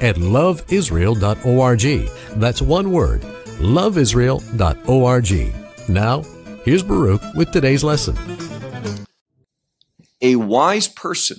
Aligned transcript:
at 0.00 0.16
loveisrael.org. 0.16 2.10
That's 2.40 2.62
one 2.62 2.90
word, 2.90 3.22
loveisrael.org. 3.60 5.54
Now, 5.88 6.22
here's 6.64 6.82
Baruch 6.82 7.22
with 7.34 7.52
today's 7.52 7.84
lesson. 7.84 8.16
A 10.22 10.36
wise 10.36 10.86
person 10.86 11.38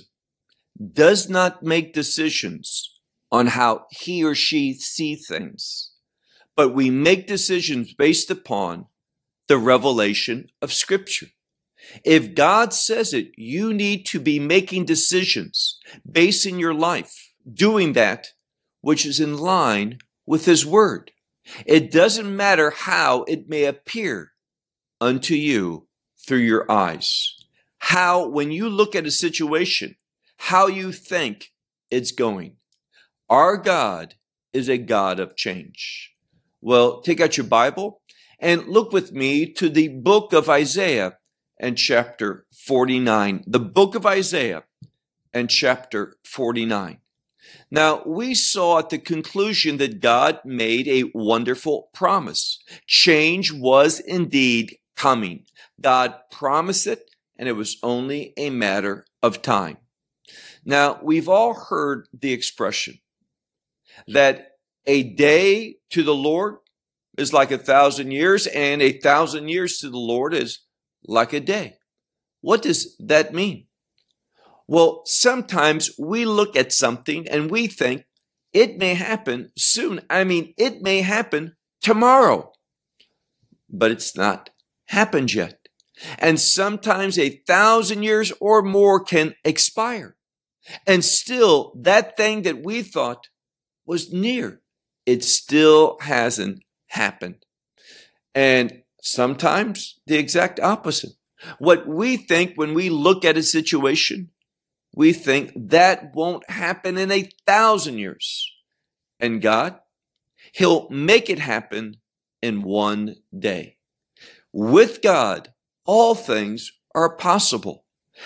does 0.92 1.28
not 1.28 1.62
make 1.62 1.92
decisions 1.94 2.98
on 3.30 3.46
how 3.48 3.86
he 3.90 4.24
or 4.24 4.34
she 4.34 4.74
see 4.74 5.14
things, 5.14 5.92
but 6.56 6.74
we 6.74 6.90
make 6.90 7.26
decisions 7.26 7.94
based 7.94 8.30
upon 8.30 8.86
the 9.48 9.56
revelation 9.58 10.48
of 10.60 10.72
scripture. 10.72 11.28
If 12.04 12.34
God 12.34 12.72
says 12.72 13.12
it, 13.12 13.32
you 13.36 13.72
need 13.72 14.06
to 14.06 14.20
be 14.20 14.38
making 14.38 14.84
decisions, 14.84 15.78
basing 16.10 16.58
your 16.58 16.74
life, 16.74 17.32
doing 17.52 17.94
that 17.94 18.28
which 18.82 19.06
is 19.06 19.18
in 19.18 19.38
line 19.38 19.98
with 20.26 20.44
his 20.44 20.66
word. 20.66 21.12
It 21.64 21.90
doesn't 21.90 22.36
matter 22.36 22.70
how 22.70 23.22
it 23.24 23.48
may 23.48 23.64
appear 23.64 24.32
unto 25.00 25.34
you 25.34 25.88
through 26.26 26.38
your 26.38 26.70
eyes. 26.70 27.34
How, 27.78 28.28
when 28.28 28.52
you 28.52 28.68
look 28.68 28.94
at 28.94 29.06
a 29.06 29.10
situation, 29.10 29.96
how 30.36 30.66
you 30.66 30.92
think 30.92 31.52
it's 31.90 32.12
going. 32.12 32.56
Our 33.28 33.56
God 33.56 34.14
is 34.52 34.68
a 34.68 34.78
God 34.78 35.18
of 35.18 35.36
change. 35.36 36.14
Well, 36.60 37.00
take 37.00 37.20
out 37.20 37.36
your 37.36 37.46
Bible 37.46 38.02
and 38.38 38.68
look 38.68 38.92
with 38.92 39.12
me 39.12 39.46
to 39.54 39.68
the 39.68 39.88
book 39.88 40.32
of 40.32 40.48
Isaiah 40.48 41.18
and 41.58 41.76
chapter 41.76 42.46
49. 42.52 43.44
The 43.46 43.60
book 43.60 43.94
of 43.94 44.06
Isaiah 44.06 44.64
and 45.32 45.50
chapter 45.50 46.16
49. 46.24 47.01
Now, 47.70 48.02
we 48.04 48.34
saw 48.34 48.78
at 48.78 48.90
the 48.90 48.98
conclusion 48.98 49.78
that 49.78 50.00
God 50.00 50.40
made 50.44 50.88
a 50.88 51.10
wonderful 51.14 51.88
promise. 51.94 52.62
Change 52.86 53.52
was 53.52 53.98
indeed 54.00 54.76
coming. 54.96 55.44
God 55.80 56.14
promised 56.30 56.86
it, 56.86 57.10
and 57.38 57.48
it 57.48 57.52
was 57.52 57.78
only 57.82 58.34
a 58.36 58.50
matter 58.50 59.06
of 59.22 59.42
time. 59.42 59.78
Now, 60.64 61.00
we've 61.02 61.28
all 61.28 61.54
heard 61.54 62.08
the 62.12 62.32
expression 62.32 62.98
that 64.06 64.52
a 64.86 65.02
day 65.02 65.76
to 65.90 66.02
the 66.02 66.14
Lord 66.14 66.56
is 67.18 67.32
like 67.32 67.50
a 67.50 67.58
thousand 67.58 68.10
years, 68.10 68.46
and 68.46 68.80
a 68.80 68.98
thousand 69.00 69.48
years 69.48 69.78
to 69.78 69.90
the 69.90 69.98
Lord 69.98 70.34
is 70.34 70.60
like 71.04 71.32
a 71.32 71.40
day. 71.40 71.76
What 72.40 72.62
does 72.62 72.96
that 72.98 73.34
mean? 73.34 73.66
Well, 74.72 75.02
sometimes 75.04 75.90
we 75.98 76.24
look 76.24 76.56
at 76.56 76.72
something 76.72 77.28
and 77.28 77.50
we 77.50 77.66
think 77.66 78.06
it 78.54 78.78
may 78.78 78.94
happen 78.94 79.52
soon. 79.54 80.00
I 80.08 80.24
mean, 80.24 80.54
it 80.56 80.80
may 80.80 81.02
happen 81.02 81.56
tomorrow, 81.82 82.52
but 83.68 83.90
it's 83.90 84.16
not 84.16 84.48
happened 84.86 85.34
yet. 85.34 85.68
And 86.18 86.40
sometimes 86.40 87.18
a 87.18 87.42
thousand 87.46 88.02
years 88.02 88.32
or 88.40 88.62
more 88.62 89.04
can 89.04 89.34
expire. 89.44 90.16
And 90.86 91.04
still, 91.04 91.74
that 91.76 92.16
thing 92.16 92.40
that 92.40 92.64
we 92.64 92.80
thought 92.80 93.28
was 93.84 94.10
near, 94.10 94.62
it 95.04 95.22
still 95.22 95.98
hasn't 96.00 96.62
happened. 96.86 97.44
And 98.34 98.84
sometimes 99.02 100.00
the 100.06 100.16
exact 100.16 100.60
opposite. 100.60 101.12
What 101.58 101.86
we 101.86 102.16
think 102.16 102.54
when 102.54 102.72
we 102.72 102.88
look 102.88 103.22
at 103.26 103.36
a 103.36 103.42
situation 103.42 104.30
we 104.94 105.12
think 105.12 105.52
that 105.56 106.14
won't 106.14 106.48
happen 106.50 106.98
in 106.98 107.10
a 107.10 107.28
thousand 107.46 107.98
years. 107.98 108.50
And 109.18 109.40
God, 109.40 109.78
He'll 110.52 110.88
make 110.90 111.30
it 111.30 111.38
happen 111.38 111.96
in 112.42 112.62
one 112.62 113.16
day. 113.36 113.76
With 114.52 115.00
God, 115.00 115.52
all 115.86 116.14
things 116.14 116.72
are 116.94 117.16
possible. 117.16 117.84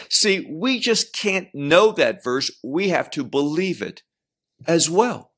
See, 0.09 0.47
we 0.51 0.81
just 0.81 1.15
can't 1.15 1.49
know 1.55 1.93
that 1.93 2.25
verse. 2.25 2.51
We 2.65 2.89
have 2.89 3.11
to 3.11 3.23
believe 3.23 3.81
it 3.81 4.03
as 4.67 4.91
well. 4.91 5.33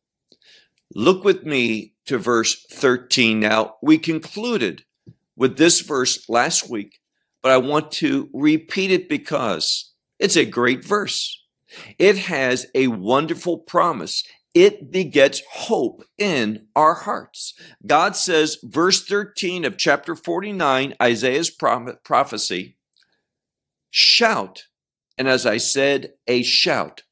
Look 0.95 1.25
with 1.25 1.45
me 1.45 1.95
to 2.07 2.17
verse 2.17 2.65
13 2.73 3.39
now. 3.39 3.75
We 3.83 3.99
concluded 3.99 4.85
with 5.37 5.59
this 5.59 5.81
verse 5.81 6.27
last 6.29 6.71
week, 6.71 6.99
but 7.43 7.53
I 7.53 7.59
want 7.59 7.93
to 7.93 8.31
repeat 8.33 8.91
it 8.91 9.09
because 9.09 9.93
it's 10.19 10.37
a 10.37 10.45
great 10.45 10.85
verse. 10.85 11.45
It 11.99 12.19
has 12.19 12.67
a 12.75 12.89
wonderful 12.89 13.59
promise. 13.59 14.25
It 14.55 14.91
begets 14.91 15.43
hope 15.53 16.03
in 16.17 16.67
our 16.75 16.95
hearts. 16.95 17.55
God 17.87 18.17
says, 18.17 18.59
verse 18.63 19.05
13 19.05 19.65
of 19.65 19.77
chapter 19.77 20.17
49, 20.17 20.95
Isaiah's 21.01 21.51
prophecy, 21.51 22.77
shout, 23.91 24.65
and 25.17 25.29
as 25.29 25.47
I 25.47 25.59
said, 25.59 26.15
a 26.27 26.43
shout 26.43 27.03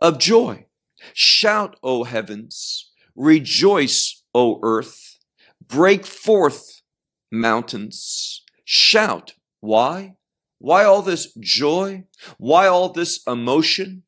of 0.00 0.18
joy. 0.18 0.66
Shout, 1.12 1.76
O 1.82 2.04
heavens, 2.04 2.90
rejoice, 3.14 4.24
O 4.34 4.58
earth, 4.62 5.18
break 5.66 6.06
forth, 6.06 6.82
mountains, 7.30 8.42
shout. 8.64 9.34
Why? 9.60 10.14
Why 10.62 10.84
all 10.84 11.02
this 11.02 11.34
joy? 11.40 12.04
Why 12.38 12.68
all 12.68 12.90
this 12.90 13.20
emotion? 13.26 14.04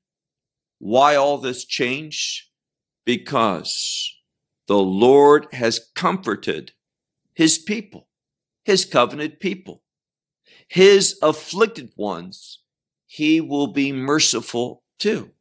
Why 0.79 1.17
all 1.17 1.39
this 1.39 1.65
change? 1.65 2.49
Because 3.05 4.15
the 4.69 4.79
Lord 4.79 5.49
has 5.53 5.91
comforted 5.97 6.71
his 7.35 7.59
people, 7.59 8.07
his 8.65 8.85
covenant 8.85 9.41
people, 9.41 9.83
his 10.69 11.19
afflicted 11.21 11.91
ones. 11.97 12.61
He 13.09 13.41
will 13.41 13.73
be 13.73 13.91
merciful 13.91 14.85
too. 15.01 15.33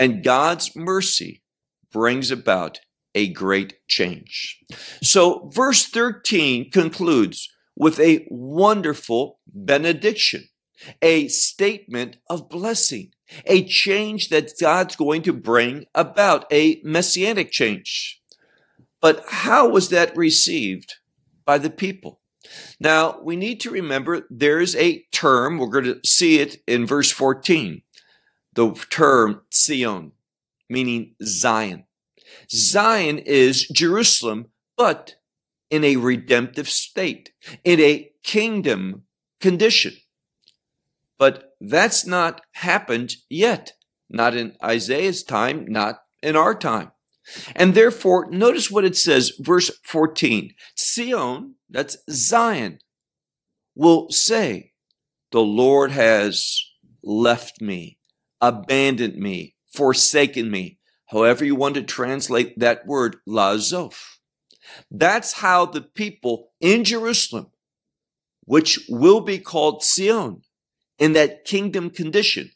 And 0.00 0.24
God's 0.24 0.74
mercy 0.74 1.44
brings 1.92 2.32
about 2.32 2.80
a 3.14 3.28
great 3.28 3.74
change. 3.86 4.58
So 5.00 5.48
verse 5.54 5.86
13 5.86 6.72
concludes 6.72 7.53
with 7.76 7.98
a 8.00 8.26
wonderful 8.30 9.38
benediction, 9.46 10.48
a 11.02 11.28
statement 11.28 12.18
of 12.28 12.48
blessing, 12.48 13.12
a 13.46 13.64
change 13.64 14.28
that 14.28 14.52
God's 14.60 14.96
going 14.96 15.22
to 15.22 15.32
bring 15.32 15.86
about, 15.94 16.46
a 16.52 16.80
messianic 16.84 17.50
change. 17.50 18.20
But 19.00 19.24
how 19.28 19.68
was 19.68 19.88
that 19.90 20.16
received 20.16 20.94
by 21.44 21.58
the 21.58 21.70
people? 21.70 22.20
Now, 22.78 23.20
we 23.22 23.36
need 23.36 23.60
to 23.60 23.70
remember 23.70 24.26
there's 24.30 24.76
a 24.76 25.04
term, 25.12 25.58
we're 25.58 25.66
going 25.68 25.84
to 25.84 26.00
see 26.04 26.38
it 26.38 26.58
in 26.66 26.86
verse 26.86 27.10
14, 27.10 27.82
the 28.52 28.72
term 28.90 29.42
Zion, 29.52 30.12
meaning 30.68 31.14
Zion. 31.22 31.84
Zion 32.50 33.18
is 33.18 33.68
Jerusalem, 33.68 34.46
but 34.76 35.16
in 35.70 35.84
a 35.84 35.96
redemptive 35.96 36.68
state, 36.68 37.32
in 37.64 37.80
a 37.80 38.10
kingdom 38.22 39.02
condition. 39.40 39.94
But 41.18 41.54
that's 41.60 42.06
not 42.06 42.42
happened 42.52 43.16
yet. 43.28 43.72
Not 44.10 44.34
in 44.34 44.56
Isaiah's 44.62 45.22
time, 45.22 45.66
not 45.68 46.00
in 46.22 46.36
our 46.36 46.54
time. 46.54 46.92
And 47.56 47.74
therefore, 47.74 48.30
notice 48.30 48.70
what 48.70 48.84
it 48.84 48.96
says, 48.96 49.32
verse 49.40 49.70
14. 49.84 50.54
Sion, 50.76 51.54
that's 51.70 51.96
Zion, 52.10 52.78
will 53.74 54.10
say, 54.10 54.72
The 55.32 55.40
Lord 55.40 55.90
has 55.90 56.60
left 57.02 57.60
me, 57.60 57.98
abandoned 58.40 59.16
me, 59.16 59.54
forsaken 59.72 60.50
me. 60.50 60.78
However, 61.06 61.44
you 61.44 61.54
want 61.54 61.76
to 61.76 61.82
translate 61.82 62.58
that 62.58 62.86
word, 62.86 63.16
lazoph. 63.28 64.13
That's 64.90 65.34
how 65.34 65.66
the 65.66 65.80
people 65.80 66.50
in 66.60 66.84
Jerusalem, 66.84 67.48
which 68.44 68.80
will 68.88 69.20
be 69.20 69.38
called 69.38 69.84
Zion, 69.84 70.42
in 70.98 71.12
that 71.14 71.44
kingdom 71.44 71.90
condition, 71.90 72.50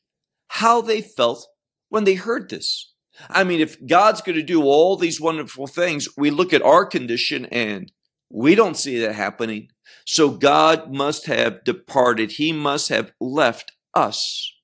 how 0.49 0.81
they 0.81 1.01
felt 1.01 1.47
when 1.89 2.05
they 2.05 2.15
heard 2.15 2.51
this. 2.51 2.93
I 3.29 3.43
mean, 3.45 3.61
if 3.61 3.85
God's 3.85 4.21
going 4.21 4.37
to 4.37 4.43
do 4.43 4.63
all 4.63 4.97
these 4.97 5.21
wonderful 5.21 5.67
things, 5.67 6.09
we 6.17 6.31
look 6.31 6.53
at 6.53 6.63
our 6.63 6.87
condition 6.87 7.47
and 7.47 7.91
we 8.31 8.55
don't 8.55 8.77
see 8.77 8.99
that 9.01 9.15
happening. 9.15 9.71
So 10.07 10.31
God 10.31 10.95
must 10.95 11.27
have 11.27 11.65
departed. 11.65 12.33
He 12.33 12.53
must 12.53 12.91
have 12.91 13.13
left 13.21 13.73
us. 13.95 14.55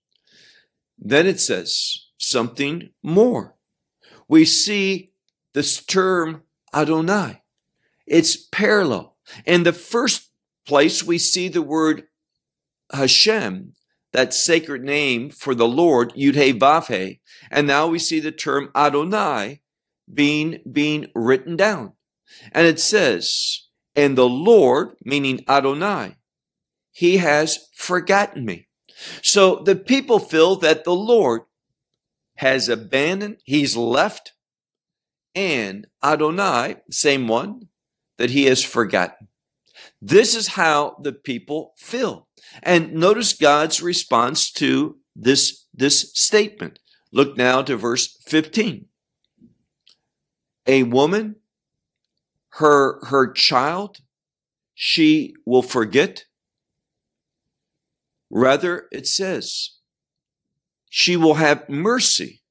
Then 0.98 1.26
it 1.26 1.40
says 1.40 2.06
something 2.18 2.90
more. 3.02 3.56
We 4.28 4.44
see 4.44 5.12
this 5.52 5.84
term 5.84 6.42
Adonai. 6.72 7.42
It's 8.06 8.36
parallel. 8.36 9.16
In 9.46 9.62
the 9.62 9.72
first 9.72 10.30
place, 10.66 11.02
we 11.02 11.18
see 11.18 11.48
the 11.48 11.62
word 11.62 12.04
Hashem, 12.92 13.74
that 14.12 14.32
sacred 14.32 14.84
name 14.84 15.30
for 15.30 15.54
the 15.54 15.66
Lord, 15.66 16.12
Yud 16.14 16.36
He 16.36 16.52
Vav 16.52 16.86
He, 16.86 17.20
and 17.50 17.66
now 17.66 17.88
we 17.88 17.98
see 17.98 18.20
the 18.20 18.30
term 18.30 18.70
Adonai 18.74 19.60
being, 20.12 20.60
being 20.70 21.06
written 21.14 21.56
down. 21.56 21.94
And 22.52 22.66
it 22.66 22.78
says, 22.78 23.66
and 23.96 24.16
the 24.16 24.28
Lord, 24.28 24.96
meaning 25.04 25.44
Adonai, 25.48 26.16
he 26.92 27.16
has 27.18 27.68
forgotten 27.74 28.44
me. 28.44 28.68
So 29.22 29.56
the 29.56 29.76
people 29.76 30.20
feel 30.20 30.56
that 30.56 30.84
the 30.84 30.94
Lord 30.94 31.42
has 32.36 32.68
abandoned, 32.68 33.38
he's 33.44 33.76
left, 33.76 34.32
and 35.34 35.86
Adonai, 36.02 36.76
same 36.90 37.26
one, 37.26 37.68
that 38.18 38.30
he 38.30 38.44
has 38.44 38.62
forgotten. 38.62 39.28
This 40.00 40.34
is 40.34 40.48
how 40.48 40.96
the 41.02 41.12
people 41.12 41.74
feel. 41.78 42.28
And 42.62 42.92
notice 42.92 43.32
God's 43.32 43.82
response 43.82 44.50
to 44.52 44.98
this, 45.16 45.66
this 45.74 46.12
statement. 46.14 46.78
Look 47.12 47.36
now 47.36 47.62
to 47.62 47.76
verse 47.76 48.18
15. 48.26 48.86
A 50.66 50.82
woman, 50.84 51.36
her, 52.50 53.04
her 53.06 53.32
child, 53.32 53.98
she 54.74 55.34
will 55.44 55.62
forget. 55.62 56.24
Rather, 58.30 58.88
it 58.90 59.06
says, 59.06 59.76
she 60.88 61.16
will 61.16 61.34
have 61.34 61.68
mercy 61.68 62.42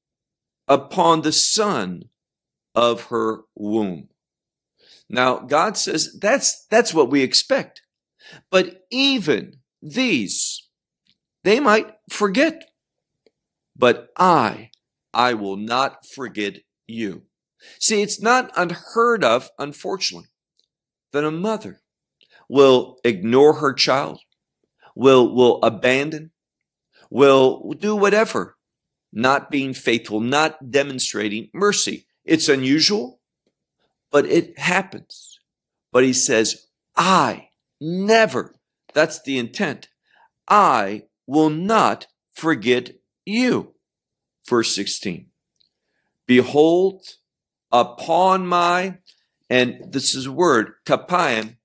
upon 0.66 1.22
the 1.22 1.32
son 1.32 2.04
of 2.74 3.04
her 3.04 3.42
womb. 3.54 4.08
Now, 5.14 5.38
God 5.38 5.76
says 5.76 6.18
that's, 6.20 6.66
that's 6.70 6.92
what 6.92 7.08
we 7.08 7.22
expect. 7.22 7.82
But 8.50 8.82
even 8.90 9.60
these, 9.80 10.68
they 11.44 11.60
might 11.60 11.92
forget. 12.10 12.64
But 13.76 14.08
I, 14.18 14.70
I 15.12 15.34
will 15.34 15.56
not 15.56 16.04
forget 16.04 16.58
you. 16.88 17.22
See, 17.78 18.02
it's 18.02 18.20
not 18.20 18.50
unheard 18.56 19.22
of, 19.22 19.50
unfortunately, 19.56 20.30
that 21.12 21.24
a 21.24 21.30
mother 21.30 21.80
will 22.48 22.98
ignore 23.04 23.54
her 23.54 23.72
child, 23.72 24.18
will, 24.96 25.32
will 25.32 25.62
abandon, 25.62 26.32
will 27.08 27.72
do 27.78 27.94
whatever, 27.94 28.56
not 29.12 29.48
being 29.48 29.74
faithful, 29.74 30.18
not 30.20 30.72
demonstrating 30.72 31.50
mercy. 31.54 32.06
It's 32.24 32.48
unusual, 32.48 33.20
but 34.14 34.26
it 34.26 34.56
happens. 34.56 35.40
But 35.90 36.04
he 36.04 36.12
says, 36.12 36.68
I 36.94 37.48
never, 37.80 38.54
that's 38.92 39.20
the 39.20 39.38
intent, 39.38 39.88
I 40.46 41.06
will 41.26 41.50
not 41.50 42.06
forget 42.32 42.92
you. 43.26 43.74
Verse 44.48 44.72
16. 44.72 45.26
Behold, 46.28 47.02
upon 47.72 48.46
my, 48.46 48.98
and 49.50 49.84
this 49.90 50.14
is 50.14 50.28
word, 50.28 50.74
kapayim, 50.86 51.56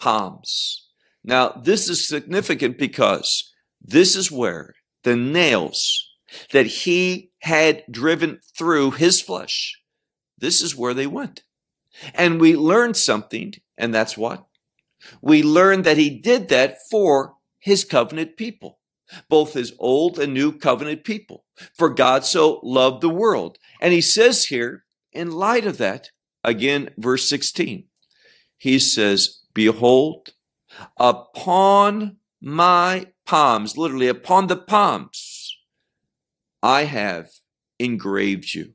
palms. 0.00 0.88
Now, 1.22 1.60
this 1.62 1.90
is 1.90 2.08
significant 2.08 2.78
because 2.78 3.52
this 3.82 4.16
is 4.16 4.32
where 4.32 4.76
the 5.02 5.14
nails 5.14 6.08
that 6.52 6.66
he 6.66 7.32
had 7.40 7.84
driven 7.90 8.40
through 8.56 8.92
his 8.92 9.20
flesh, 9.20 9.78
this 10.38 10.62
is 10.62 10.74
where 10.74 10.94
they 10.94 11.06
went. 11.06 11.42
And 12.14 12.40
we 12.40 12.56
learned 12.56 12.96
something, 12.96 13.54
and 13.76 13.94
that's 13.94 14.16
what? 14.16 14.46
We 15.20 15.42
learned 15.42 15.84
that 15.84 15.96
he 15.96 16.10
did 16.10 16.48
that 16.48 16.78
for 16.90 17.34
his 17.58 17.84
covenant 17.84 18.36
people, 18.36 18.78
both 19.28 19.54
his 19.54 19.72
old 19.78 20.18
and 20.18 20.34
new 20.34 20.52
covenant 20.52 21.04
people. 21.04 21.44
For 21.74 21.88
God 21.88 22.24
so 22.24 22.60
loved 22.62 23.00
the 23.00 23.08
world. 23.08 23.58
And 23.80 23.92
he 23.92 24.00
says 24.00 24.46
here, 24.46 24.84
in 25.12 25.30
light 25.30 25.66
of 25.66 25.78
that, 25.78 26.10
again, 26.44 26.90
verse 26.96 27.28
16, 27.28 27.84
he 28.56 28.78
says, 28.78 29.40
Behold, 29.54 30.30
upon 30.96 32.16
my 32.40 33.06
palms, 33.26 33.76
literally 33.76 34.08
upon 34.08 34.46
the 34.46 34.56
palms, 34.56 35.56
I 36.62 36.84
have 36.84 37.30
engraved 37.78 38.54
you. 38.54 38.74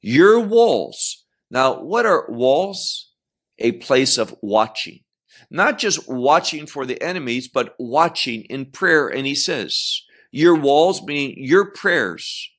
Your 0.00 0.40
walls. 0.40 1.23
Now, 1.50 1.80
what 1.80 2.06
are 2.06 2.26
walls? 2.28 3.10
A 3.58 3.72
place 3.72 4.18
of 4.18 4.34
watching 4.42 5.04
not 5.50 5.78
just 5.78 6.08
watching 6.08 6.66
for 6.66 6.86
the 6.86 7.00
enemies, 7.02 7.48
but 7.48 7.74
watching 7.78 8.42
in 8.42 8.66
prayer. 8.66 9.08
And 9.08 9.26
he 9.26 9.34
says, 9.34 10.02
Your 10.30 10.54
walls, 10.54 11.02
meaning 11.02 11.34
your 11.38 11.70
prayers, 11.70 12.50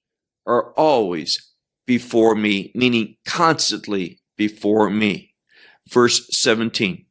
are 0.45 0.73
always 0.73 1.53
before 1.85 2.35
me, 2.35 2.71
meaning 2.75 3.17
constantly 3.25 4.21
before 4.37 4.89
me. 4.89 5.33
Verse 5.89 6.27
17. 6.31 7.05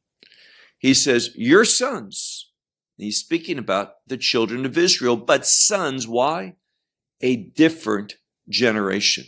He 0.79 0.95
says, 0.95 1.31
Your 1.35 1.65
sons, 1.65 2.51
he's 2.97 3.19
speaking 3.19 3.59
about 3.59 3.95
the 4.07 4.17
children 4.17 4.67
of 4.67 4.79
Israel, 4.79 5.17
but 5.17 5.47
sons, 5.47 6.07
why? 6.07 6.55
A 7.21 7.37
different 7.37 8.15
generation. 8.49 9.25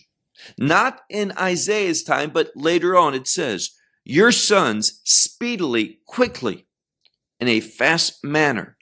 Not 0.58 1.00
in 1.08 1.32
Isaiah's 1.38 2.02
time, 2.02 2.30
but 2.30 2.50
later 2.54 2.96
on 2.96 3.14
it 3.14 3.26
says, 3.26 3.70
your 4.04 4.30
sons 4.30 5.00
speedily, 5.04 5.98
quickly, 6.06 6.66
in 7.40 7.48
a 7.48 7.60
fast 7.60 8.24
manner, 8.24 8.76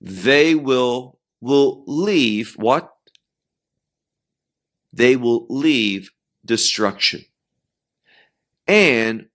they 0.00 0.54
will, 0.54 1.18
will 1.40 1.84
leave 1.86 2.54
what? 2.56 2.92
They 4.92 5.16
will 5.16 5.46
leave 5.48 6.10
destruction. 6.44 7.24
And 8.66 9.28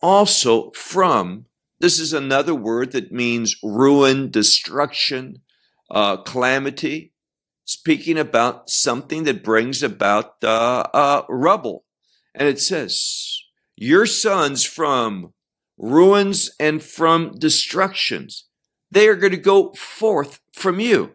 also 0.00 0.70
from, 0.72 1.46
this 1.80 1.98
is 1.98 2.12
another 2.12 2.54
word 2.54 2.92
that 2.92 3.12
means 3.12 3.56
ruin, 3.62 4.30
destruction, 4.30 5.42
uh, 5.90 6.18
calamity, 6.18 7.12
speaking 7.68 8.16
about 8.16 8.70
something 8.70 9.24
that 9.24 9.44
brings 9.44 9.82
about 9.82 10.42
uh, 10.42 10.84
uh, 10.94 11.22
rubble. 11.28 11.84
And 12.34 12.48
it 12.48 12.58
says, 12.58 13.42
your 13.76 14.06
sons 14.06 14.64
from 14.64 15.34
ruins 15.76 16.50
and 16.58 16.82
from 16.82 17.38
destructions. 17.38 18.46
They 18.90 19.06
are 19.06 19.16
going 19.16 19.32
to 19.32 19.36
go 19.36 19.74
forth 19.74 20.40
from 20.54 20.80
you. 20.80 21.12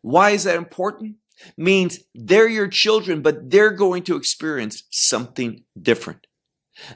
Why 0.00 0.30
is 0.30 0.44
that 0.44 0.54
important? 0.54 1.16
Means 1.56 1.98
they're 2.14 2.48
your 2.48 2.68
children, 2.68 3.20
but 3.20 3.50
they're 3.50 3.72
going 3.72 4.04
to 4.04 4.14
experience 4.14 4.84
something 4.90 5.64
different. 5.80 6.28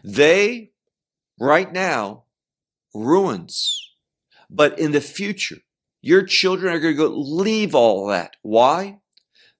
They, 0.04 0.70
right 1.40 1.72
now, 1.72 2.26
ruins. 2.94 3.80
But 4.48 4.78
in 4.78 4.92
the 4.92 5.00
future, 5.00 5.58
your 6.02 6.24
children 6.24 6.74
are 6.74 6.80
going 6.80 6.94
to 6.94 7.08
go 7.08 7.14
leave 7.16 7.74
all 7.74 8.08
that. 8.08 8.34
Why? 8.42 8.98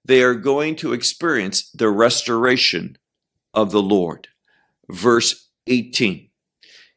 They 0.05 0.21
are 0.21 0.35
going 0.35 0.75
to 0.77 0.93
experience 0.93 1.69
the 1.71 1.89
restoration 1.89 2.97
of 3.53 3.71
the 3.71 3.81
Lord. 3.81 4.27
Verse 4.89 5.49
18. 5.67 6.29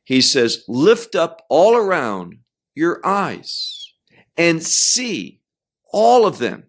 He 0.04 0.20
says, 0.20 0.64
Lift 0.66 1.14
up 1.14 1.42
all 1.48 1.76
around 1.76 2.38
your 2.74 3.00
eyes 3.06 3.92
and 4.36 4.62
see 4.62 5.40
all 5.92 6.26
of 6.26 6.38
them. 6.38 6.64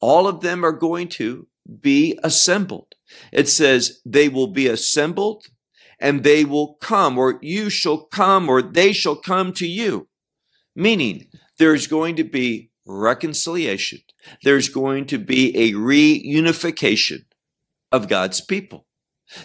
All 0.00 0.26
of 0.26 0.40
them 0.40 0.64
are 0.64 0.72
going 0.72 1.08
to 1.08 1.46
be 1.80 2.18
assembled. 2.24 2.94
It 3.32 3.48
says, 3.48 4.00
They 4.04 4.28
will 4.28 4.48
be 4.48 4.66
assembled 4.66 5.46
and 6.00 6.22
they 6.22 6.44
will 6.44 6.74
come, 6.74 7.18
or 7.18 7.38
you 7.42 7.70
shall 7.70 8.04
come, 8.04 8.48
or 8.48 8.62
they 8.62 8.92
shall 8.92 9.16
come 9.16 9.52
to 9.54 9.66
you. 9.66 10.07
Meaning, 10.78 11.26
there's 11.58 11.88
going 11.88 12.14
to 12.14 12.24
be 12.24 12.70
reconciliation. 12.86 13.98
There's 14.44 14.68
going 14.68 15.06
to 15.06 15.18
be 15.18 15.56
a 15.56 15.72
reunification 15.72 17.24
of 17.90 18.08
God's 18.08 18.40
people 18.40 18.86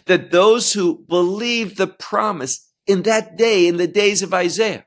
that 0.05 0.29
those 0.29 0.73
who 0.73 1.03
believe 1.09 1.75
the 1.75 1.87
promise 1.87 2.69
in 2.85 3.01
that 3.01 3.35
day, 3.35 3.67
in 3.67 3.77
the 3.77 3.87
days 3.87 4.21
of 4.21 4.31
Isaiah, 4.31 4.85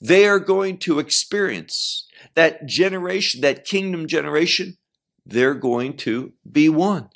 they 0.00 0.26
are 0.26 0.40
going 0.40 0.78
to 0.78 0.98
experience 0.98 2.08
that 2.34 2.66
generation, 2.66 3.40
that 3.42 3.64
kingdom 3.64 4.08
generation, 4.08 4.78
they're 5.24 5.54
going 5.54 5.96
to 5.98 6.32
be 6.50 6.68
one. 6.68 7.08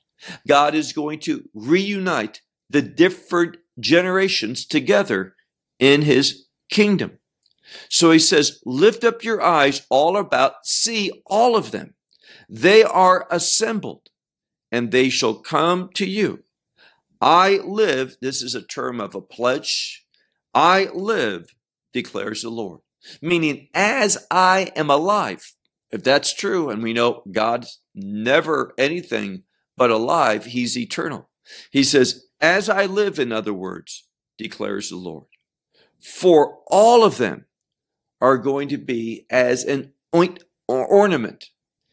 God 0.47 0.77
is 0.77 0.93
going 0.93 1.19
to 1.21 1.49
reunite 1.53 2.43
the 2.71 2.83
different 2.83 3.57
generations 3.81 4.65
together 4.65 5.35
in 5.81 6.03
his 6.03 6.47
kingdom. 6.71 7.19
So 7.89 8.11
he 8.11 8.19
says, 8.19 8.61
lift 8.65 9.05
up 9.05 9.25
your 9.25 9.43
eyes 9.43 9.87
all 9.89 10.17
about, 10.17 10.65
see 10.65 11.23
all 11.27 11.57
of 11.57 11.71
them. 11.71 11.95
They 12.49 12.83
are 12.83 13.27
assembled 13.31 14.09
and 14.71 14.91
they 14.91 15.09
shall 15.09 15.35
come 15.35 15.91
to 15.95 16.07
you. 16.07 16.45
I 17.21 17.61
live, 17.65 18.17
this 18.21 18.43
is 18.43 18.55
a 18.55 18.63
term 18.63 19.01
of 19.01 19.15
a 19.15 19.21
pledge. 19.21 20.05
I 20.55 20.89
live, 20.93 21.55
declares 21.93 22.43
the 22.43 22.51
Lord. 22.51 22.81
Meaning, 23.21 23.69
as 23.75 24.27
I 24.31 24.73
am 24.77 24.91
alive, 24.91 25.55
if 25.91 26.03
that's 26.03 26.33
true, 26.33 26.71
and 26.71 26.83
we 26.83 26.93
know 26.93 27.23
God's 27.31 27.81
never 27.95 28.73
anything 28.79 29.45
but 29.77 29.91
alive, 29.91 30.47
He's 30.47 30.77
eternal. 30.77 31.29
He 31.71 31.85
says, 31.85 32.27
As 32.41 32.69
I 32.69 32.87
live, 32.87 33.19
in 33.19 33.31
other 33.31 33.53
words, 33.53 34.09
declares 34.39 34.89
the 34.89 34.97
Lord, 34.97 35.27
for 36.01 36.59
all 36.69 37.05
of 37.05 37.19
them 37.19 37.47
are 38.23 38.39
going 38.39 38.69
to 38.69 38.79
be 38.79 39.27
as 39.29 39.65
an 39.65 39.93
oint 40.15 40.45
or 40.69 40.87
ornament. 40.87 41.47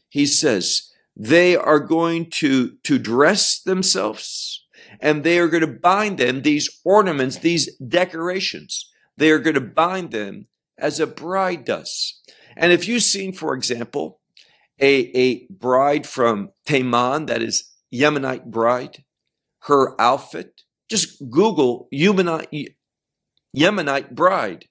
He 0.09 0.27
says, 0.27 0.91
they 1.15 1.55
are 1.55 1.79
going 1.79 2.29
to, 2.29 2.77
to 2.83 2.99
dress 2.99 3.59
themselves 3.59 4.63
and 5.01 5.23
they 5.23 5.39
are 5.39 5.47
going 5.47 5.61
to 5.61 5.67
bind 5.67 6.19
them, 6.19 6.43
these 6.43 6.69
ornaments, 6.85 7.37
these 7.37 7.75
decorations. 7.77 8.89
They 9.17 9.31
are 9.31 9.39
going 9.39 9.55
to 9.55 9.61
bind 9.61 10.11
them 10.11 10.47
as 10.77 10.99
a 10.99 11.07
bride 11.07 11.65
does. 11.65 12.21
And 12.55 12.71
if 12.71 12.87
you've 12.87 13.03
seen, 13.03 13.33
for 13.33 13.55
example, 13.55 14.19
a, 14.79 15.11
a 15.17 15.47
bride 15.49 16.05
from 16.05 16.51
Teman, 16.67 17.27
that 17.27 17.41
is 17.41 17.71
Yemenite 17.93 18.45
bride, 18.45 19.03
her 19.63 19.99
outfit, 19.99 20.61
just 20.89 21.19
Google 21.29 21.89
Yemenite, 21.93 22.75
Yemenite 23.55 24.11
bride, 24.11 24.68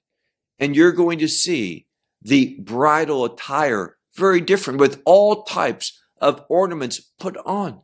and 0.59 0.75
you're 0.75 0.91
going 0.91 1.19
to 1.19 1.27
see 1.27 1.87
the 2.21 2.59
bridal 2.59 3.25
attire 3.25 3.97
very 4.15 4.41
different 4.41 4.79
with 4.79 5.01
all 5.05 5.43
types 5.43 6.01
of 6.19 6.43
ornaments 6.49 6.99
put 7.19 7.37
on. 7.45 7.81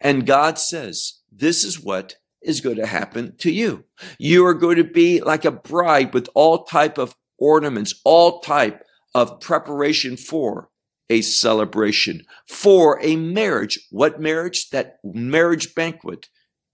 And 0.00 0.26
God 0.26 0.58
says, 0.58 1.20
this 1.30 1.62
is 1.62 1.80
what 1.80 2.16
is 2.42 2.60
going 2.60 2.76
to 2.76 2.86
happen 2.86 3.36
to 3.38 3.52
you. 3.52 3.84
You 4.18 4.44
are 4.46 4.54
going 4.54 4.76
to 4.76 4.84
be 4.84 5.20
like 5.20 5.44
a 5.44 5.52
bride 5.52 6.12
with 6.12 6.28
all 6.34 6.64
type 6.64 6.98
of 6.98 7.14
ornaments, 7.38 7.94
all 8.04 8.40
type 8.40 8.82
of 9.14 9.40
preparation 9.40 10.16
for 10.16 10.70
a 11.08 11.20
celebration, 11.20 12.24
for 12.48 12.98
a 13.02 13.16
marriage. 13.16 13.78
What 13.90 14.20
marriage? 14.20 14.70
That 14.70 14.98
marriage 15.04 15.74
banquet 15.74 16.28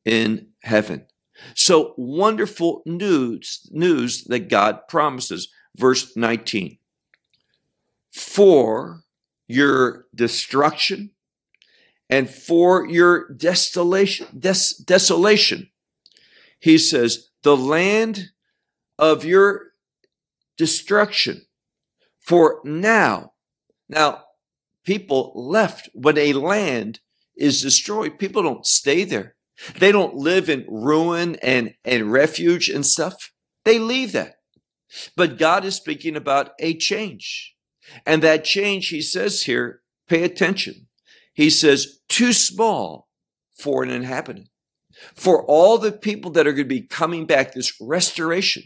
in 0.05 0.49
heaven. 0.63 1.07
So 1.55 1.95
wonderful 1.97 2.83
news, 2.85 3.69
news 3.71 4.25
that 4.25 4.49
God 4.49 4.89
promises. 4.89 5.49
Verse 5.77 6.17
19. 6.17 6.79
For 8.13 9.03
your 9.47 10.07
destruction 10.15 11.11
and 12.11 12.29
for 12.29 12.87
your 12.87 13.33
desolation, 13.33 14.27
des- 14.39 14.83
desolation, 14.85 15.71
he 16.59 16.79
says, 16.79 17.29
the 17.43 17.57
land 17.57 18.31
of 18.99 19.25
your 19.25 19.73
destruction. 20.57 21.47
For 22.19 22.61
now, 22.65 23.33
now 23.89 24.25
people 24.85 25.33
left 25.35 25.89
when 25.95 26.19
a 26.19 26.33
land 26.33 27.01
is 27.37 27.63
destroyed. 27.63 28.19
People 28.19 28.43
don't 28.43 28.67
stay 28.67 29.05
there. 29.05 29.37
They 29.79 29.93
don't 29.93 30.15
live 30.15 30.49
in 30.49 30.65
ruin 30.69 31.37
and, 31.37 31.75
and 31.85 32.13
refuge 32.13 32.69
and 32.69 32.87
stuff. 32.87 33.33
They 33.65 33.79
leave 33.79 34.13
that. 34.13 34.37
But 35.17 35.39
God 35.39 35.65
is 35.65 35.75
speaking 35.75 36.17
about 36.17 36.53
a 36.59 36.75
change. 36.77 37.55
And 38.07 38.23
that 38.23 38.45
change, 38.45 38.89
he 38.89 39.03
says 39.03 39.43
here, 39.43 39.83
pay 40.09 40.23
attention. 40.23 40.89
He 41.35 41.51
says, 41.51 42.01
too 42.09 42.33
small 42.33 43.09
for 43.59 43.83
an 43.83 43.91
inhabitant. 43.91 44.49
For 45.15 45.45
all 45.45 45.79
the 45.79 45.93
people 45.93 46.31
that 46.33 46.47
are 46.47 46.53
going 46.53 46.69
to 46.69 46.75
be 46.75 46.83
coming 46.83 47.27
back, 47.27 47.53
this 47.53 47.73
restoration, 47.81 48.65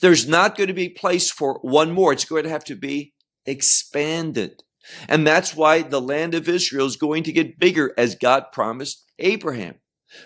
there's 0.00 0.28
not 0.28 0.56
going 0.56 0.68
to 0.68 0.74
be 0.74 0.88
place 0.88 1.30
for 1.30 1.58
one 1.62 1.90
more. 1.92 2.12
It's 2.12 2.24
going 2.24 2.44
to 2.44 2.50
have 2.50 2.64
to 2.64 2.76
be 2.76 3.14
expanded. 3.46 4.62
And 5.08 5.26
that's 5.26 5.56
why 5.56 5.82
the 5.82 6.00
land 6.00 6.34
of 6.34 6.48
Israel 6.48 6.86
is 6.86 6.96
going 6.96 7.24
to 7.24 7.32
get 7.32 7.58
bigger 7.58 7.92
as 7.96 8.14
God 8.14 8.46
promised 8.52 9.04
Abraham 9.18 9.76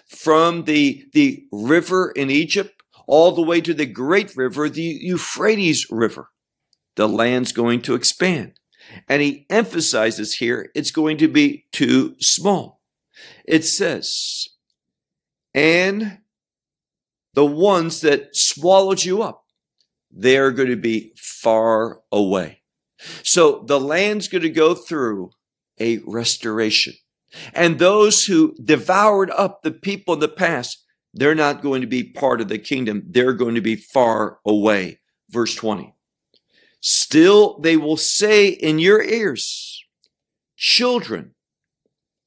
from 0.08 0.64
the, 0.64 1.06
the 1.12 1.46
river 1.52 2.10
in 2.10 2.30
Egypt 2.30 2.82
all 3.06 3.32
the 3.32 3.42
way 3.42 3.60
to 3.60 3.72
the 3.72 3.86
great 3.86 4.36
river, 4.36 4.68
the 4.68 4.82
Euphrates 4.82 5.86
River. 5.90 6.30
The 6.96 7.08
land's 7.08 7.52
going 7.52 7.82
to 7.82 7.94
expand. 7.94 8.54
And 9.08 9.22
he 9.22 9.46
emphasizes 9.50 10.36
here 10.36 10.70
it's 10.74 10.90
going 10.90 11.18
to 11.18 11.28
be 11.28 11.66
too 11.72 12.16
small. 12.20 12.80
It 13.44 13.64
says, 13.64 14.48
and 15.54 16.18
the 17.34 17.46
ones 17.46 18.00
that 18.00 18.34
swallowed 18.34 19.04
you 19.04 19.22
up, 19.22 19.44
they're 20.10 20.52
going 20.52 20.70
to 20.70 20.76
be 20.76 21.12
far 21.16 22.00
away. 22.10 22.62
So 23.22 23.64
the 23.66 23.80
land's 23.80 24.28
going 24.28 24.42
to 24.42 24.50
go 24.50 24.74
through 24.74 25.30
a 25.78 25.98
restoration. 25.98 26.94
And 27.52 27.78
those 27.78 28.26
who 28.26 28.54
devoured 28.62 29.30
up 29.30 29.62
the 29.62 29.70
people 29.70 30.14
in 30.14 30.20
the 30.20 30.28
past, 30.28 30.84
they're 31.12 31.34
not 31.34 31.62
going 31.62 31.80
to 31.80 31.86
be 31.86 32.04
part 32.04 32.40
of 32.40 32.48
the 32.48 32.58
kingdom. 32.58 33.02
They're 33.06 33.32
going 33.32 33.54
to 33.54 33.60
be 33.60 33.76
far 33.76 34.38
away. 34.44 35.00
Verse 35.30 35.54
20. 35.54 35.94
Still, 36.80 37.58
they 37.58 37.76
will 37.76 37.96
say 37.96 38.48
in 38.48 38.78
your 38.78 39.02
ears, 39.02 39.84
children 40.56 41.34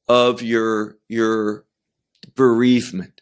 of 0.08 0.42
your, 0.42 0.98
your 1.08 1.66
bereavement. 2.36 3.22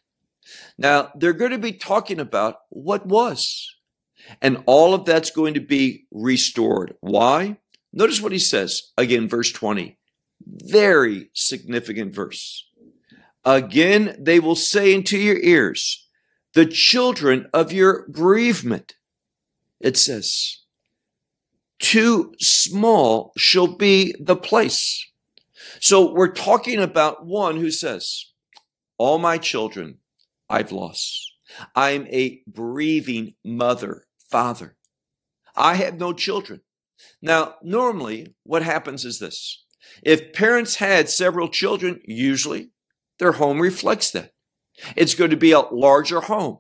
Now, 0.78 1.12
they're 1.16 1.34
going 1.34 1.52
to 1.52 1.58
be 1.58 1.74
talking 1.74 2.20
about 2.20 2.62
what 2.70 3.06
was. 3.06 3.76
And 4.42 4.64
all 4.66 4.94
of 4.94 5.06
that's 5.06 5.32
going 5.32 5.54
to 5.54 5.60
be 5.60 6.06
restored. 6.12 6.96
Why? 7.02 7.58
Notice 7.94 8.22
what 8.22 8.32
he 8.32 8.40
says 8.40 8.92
again, 8.98 9.28
verse 9.28 9.52
20. 9.52 9.98
Very 10.50 11.30
significant 11.34 12.14
verse. 12.16 12.66
Again, 13.44 14.16
they 14.20 14.40
will 14.40 14.56
say 14.56 14.94
into 14.94 15.18
your 15.18 15.38
ears, 15.38 16.08
the 16.54 16.66
children 16.66 17.48
of 17.54 17.72
your 17.72 18.08
bereavement. 18.10 18.96
It 19.80 19.98
says, 19.98 20.64
too 21.80 22.34
small 22.40 23.32
shall 23.38 23.68
be 23.68 24.16
the 24.20 24.36
place. 24.36 25.06
So 25.80 26.14
we're 26.14 26.32
talking 26.32 26.80
about 26.80 27.26
one 27.26 27.58
who 27.58 27.72
says, 27.72 28.32
all 28.98 29.20
my 29.20 29.38
children 29.38 30.00
I've 30.50 30.72
lost. 30.72 31.34
I'm 31.76 32.08
a 32.08 32.42
bereaving 32.52 33.36
mother, 33.44 34.06
father. 34.30 34.76
I 35.56 35.76
have 35.76 36.00
no 36.00 36.14
children. 36.14 36.62
Now, 37.22 37.56
normally 37.62 38.34
what 38.44 38.64
happens 38.64 39.06
is 39.06 39.20
this. 39.20 39.64
If 40.04 40.34
parents 40.34 40.76
had 40.76 41.10
several 41.10 41.50
children, 41.50 42.02
usually 42.06 42.72
their 43.20 43.34
home 43.34 43.60
reflects 43.60 44.12
that. 44.12 44.34
It's 44.96 45.16
going 45.16 45.32
to 45.32 45.38
be 45.38 45.52
a 45.52 45.62
larger 45.62 46.22
home. 46.22 46.60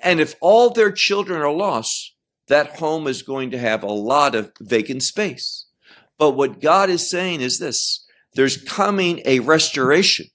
And 0.00 0.20
if 0.20 0.34
all 0.40 0.70
their 0.70 0.92
children 0.92 1.40
are 1.40 1.52
lost, 1.52 2.14
that 2.48 2.76
home 2.76 3.06
is 3.06 3.22
going 3.22 3.50
to 3.52 3.58
have 3.58 3.82
a 3.82 3.92
lot 3.92 4.34
of 4.34 4.52
vacant 4.60 5.02
space. 5.02 5.66
But 6.18 6.32
what 6.32 6.60
God 6.60 6.90
is 6.90 7.08
saying 7.08 7.40
is 7.40 7.58
this 7.58 8.06
there's 8.34 8.62
coming 8.62 9.22
a 9.24 9.40
restoration. 9.40 10.26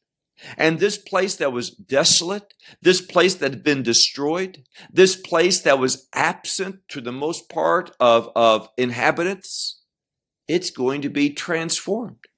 And 0.57 0.79
this 0.79 0.97
place 0.97 1.35
that 1.35 1.51
was 1.51 1.69
desolate, 1.69 2.53
this 2.81 3.01
place 3.01 3.35
that 3.35 3.51
had 3.51 3.63
been 3.63 3.83
destroyed, 3.83 4.63
this 4.89 5.17
place 5.17 5.59
that 5.61 5.79
was 5.79 6.07
absent 6.13 6.79
to 6.89 7.01
the 7.01 7.11
most 7.11 7.49
part 7.49 7.91
of, 7.99 8.29
of 8.37 8.69
inhabitants, 8.77 9.81
it's 10.47 10.69
going 10.69 11.01
to 11.01 11.09
be 11.09 11.29
transformed. 11.31 12.28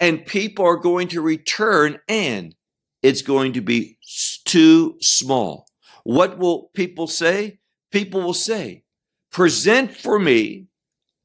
And 0.00 0.26
people 0.26 0.64
are 0.64 0.76
going 0.76 1.08
to 1.08 1.20
return 1.20 1.98
and 2.08 2.54
it's 3.02 3.22
going 3.22 3.52
to 3.52 3.60
be 3.60 3.98
too 4.44 4.96
small. 5.00 5.66
What 6.04 6.38
will 6.38 6.70
people 6.74 7.06
say? 7.06 7.60
People 7.90 8.22
will 8.22 8.34
say, 8.34 8.84
present 9.30 9.94
for 9.94 10.18
me 10.18 10.66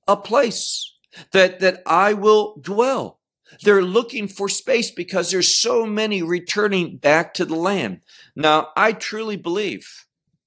a 0.08 0.16
place 0.16 0.94
that, 1.32 1.60
that 1.60 1.82
I 1.86 2.14
will 2.14 2.58
dwell. 2.62 3.20
They're 3.62 3.84
looking 3.84 4.28
for 4.28 4.50
space 4.50 4.92
because 4.92 5.32
there's 5.32 5.56
so 5.56 5.86
many 5.86 6.24
returning 6.24 6.98
back 6.98 7.34
to 7.36 7.46
the 7.46 7.56
land. 7.56 8.02
Now, 8.36 8.70
I 8.76 8.94
truly 8.94 9.38
believe 9.38 9.88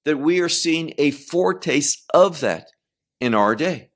that 0.05 0.19
we 0.19 0.41
are 0.41 0.49
seeing 0.49 0.93
a 0.99 1.11
foretaste 1.11 2.05
of 2.13 2.41
that 2.41 2.69
in 3.21 3.35
our 3.35 3.55
day. 3.55 3.91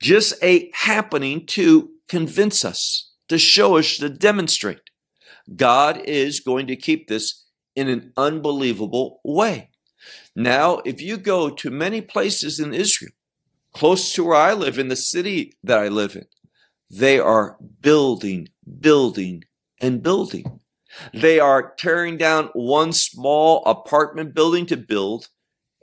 Just 0.00 0.42
a 0.42 0.70
happening 0.72 1.46
to 1.46 1.90
convince 2.08 2.64
us, 2.64 3.12
to 3.28 3.38
show 3.38 3.76
us, 3.76 3.96
to 3.98 4.08
demonstrate. 4.08 4.90
God 5.54 5.98
is 6.04 6.40
going 6.40 6.66
to 6.68 6.76
keep 6.76 7.08
this 7.08 7.46
in 7.74 7.88
an 7.88 8.12
unbelievable 8.16 9.20
way. 9.24 9.70
Now, 10.34 10.78
if 10.84 11.00
you 11.00 11.16
go 11.16 11.50
to 11.50 11.70
many 11.70 12.00
places 12.00 12.58
in 12.60 12.74
Israel, 12.74 13.12
close 13.72 14.12
to 14.14 14.24
where 14.24 14.36
I 14.36 14.54
live, 14.54 14.78
in 14.78 14.88
the 14.88 14.96
city 14.96 15.56
that 15.62 15.78
I 15.78 15.88
live 15.88 16.16
in, 16.16 16.26
they 16.90 17.18
are 17.18 17.58
building, 17.80 18.48
building, 18.80 19.44
and 19.80 20.02
building. 20.02 20.60
They 21.12 21.38
are 21.38 21.74
tearing 21.76 22.16
down 22.16 22.50
one 22.54 22.92
small 22.92 23.64
apartment 23.66 24.34
building 24.34 24.66
to 24.66 24.76
build 24.76 25.28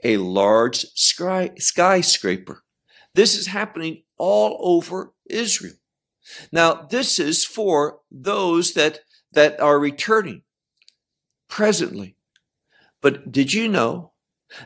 a 0.02 0.16
large 0.16 0.86
skyscraper. 0.94 2.64
This 3.14 3.36
is 3.36 3.46
happening 3.46 4.02
all 4.18 4.58
over 4.60 5.12
Israel. 5.30 5.74
Now, 6.52 6.86
this 6.90 7.18
is 7.18 7.44
for 7.44 8.00
those 8.10 8.74
that, 8.74 9.00
that 9.32 9.60
are 9.60 9.78
returning 9.78 10.42
presently. 11.48 12.16
But 13.02 13.30
did 13.30 13.52
you 13.52 13.68
know 13.68 14.12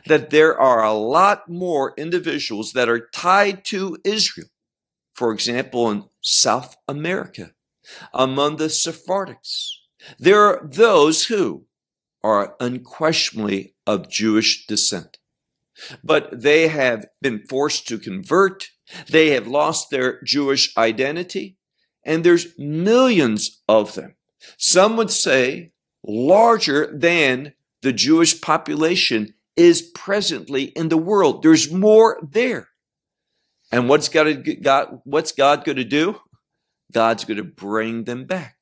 that 0.05 0.29
there 0.29 0.59
are 0.59 0.83
a 0.83 0.93
lot 0.93 1.49
more 1.49 1.93
individuals 1.97 2.73
that 2.73 2.89
are 2.89 3.09
tied 3.13 3.65
to 3.65 3.97
Israel? 4.03 4.47
For 5.13 5.33
example, 5.33 5.91
in 5.91 6.05
South 6.21 6.77
America, 6.87 7.51
among 8.13 8.57
the 8.57 8.69
Sephardics, 8.69 9.67
there 10.17 10.41
are 10.41 10.65
those 10.65 11.25
who 11.25 11.65
are 12.23 12.55
unquestionably 12.59 13.75
of 13.85 14.09
Jewish 14.09 14.65
descent, 14.67 15.17
but 16.03 16.41
they 16.41 16.67
have 16.69 17.07
been 17.21 17.43
forced 17.49 17.87
to 17.87 17.97
convert. 17.97 18.69
They 19.09 19.31
have 19.31 19.47
lost 19.47 19.89
their 19.89 20.21
Jewish 20.23 20.75
identity, 20.77 21.57
and 22.03 22.23
there's 22.23 22.57
millions 22.57 23.61
of 23.67 23.95
them. 23.95 24.15
Some 24.57 24.97
would 24.97 25.11
say 25.11 25.71
larger 26.03 26.91
than 26.95 27.53
the 27.81 27.93
Jewish 27.93 28.41
population 28.41 29.33
is 29.55 29.81
presently 29.81 30.63
in 30.63 30.89
the 30.89 30.97
world. 30.97 31.43
There's 31.43 31.71
more 31.71 32.19
there. 32.21 32.69
And 33.71 33.87
what's 33.87 34.09
God, 34.09 34.47
God 34.61 35.01
what's 35.03 35.31
God 35.31 35.63
going 35.63 35.77
to 35.77 35.83
do? 35.83 36.19
God's 36.91 37.25
going 37.25 37.37
to 37.37 37.43
bring 37.43 38.05
them 38.05 38.25
back. 38.25 38.55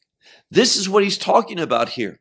This 0.51 0.75
is 0.75 0.89
what 0.89 1.03
he's 1.03 1.17
talking 1.17 1.59
about 1.59 1.89
here. 1.89 2.19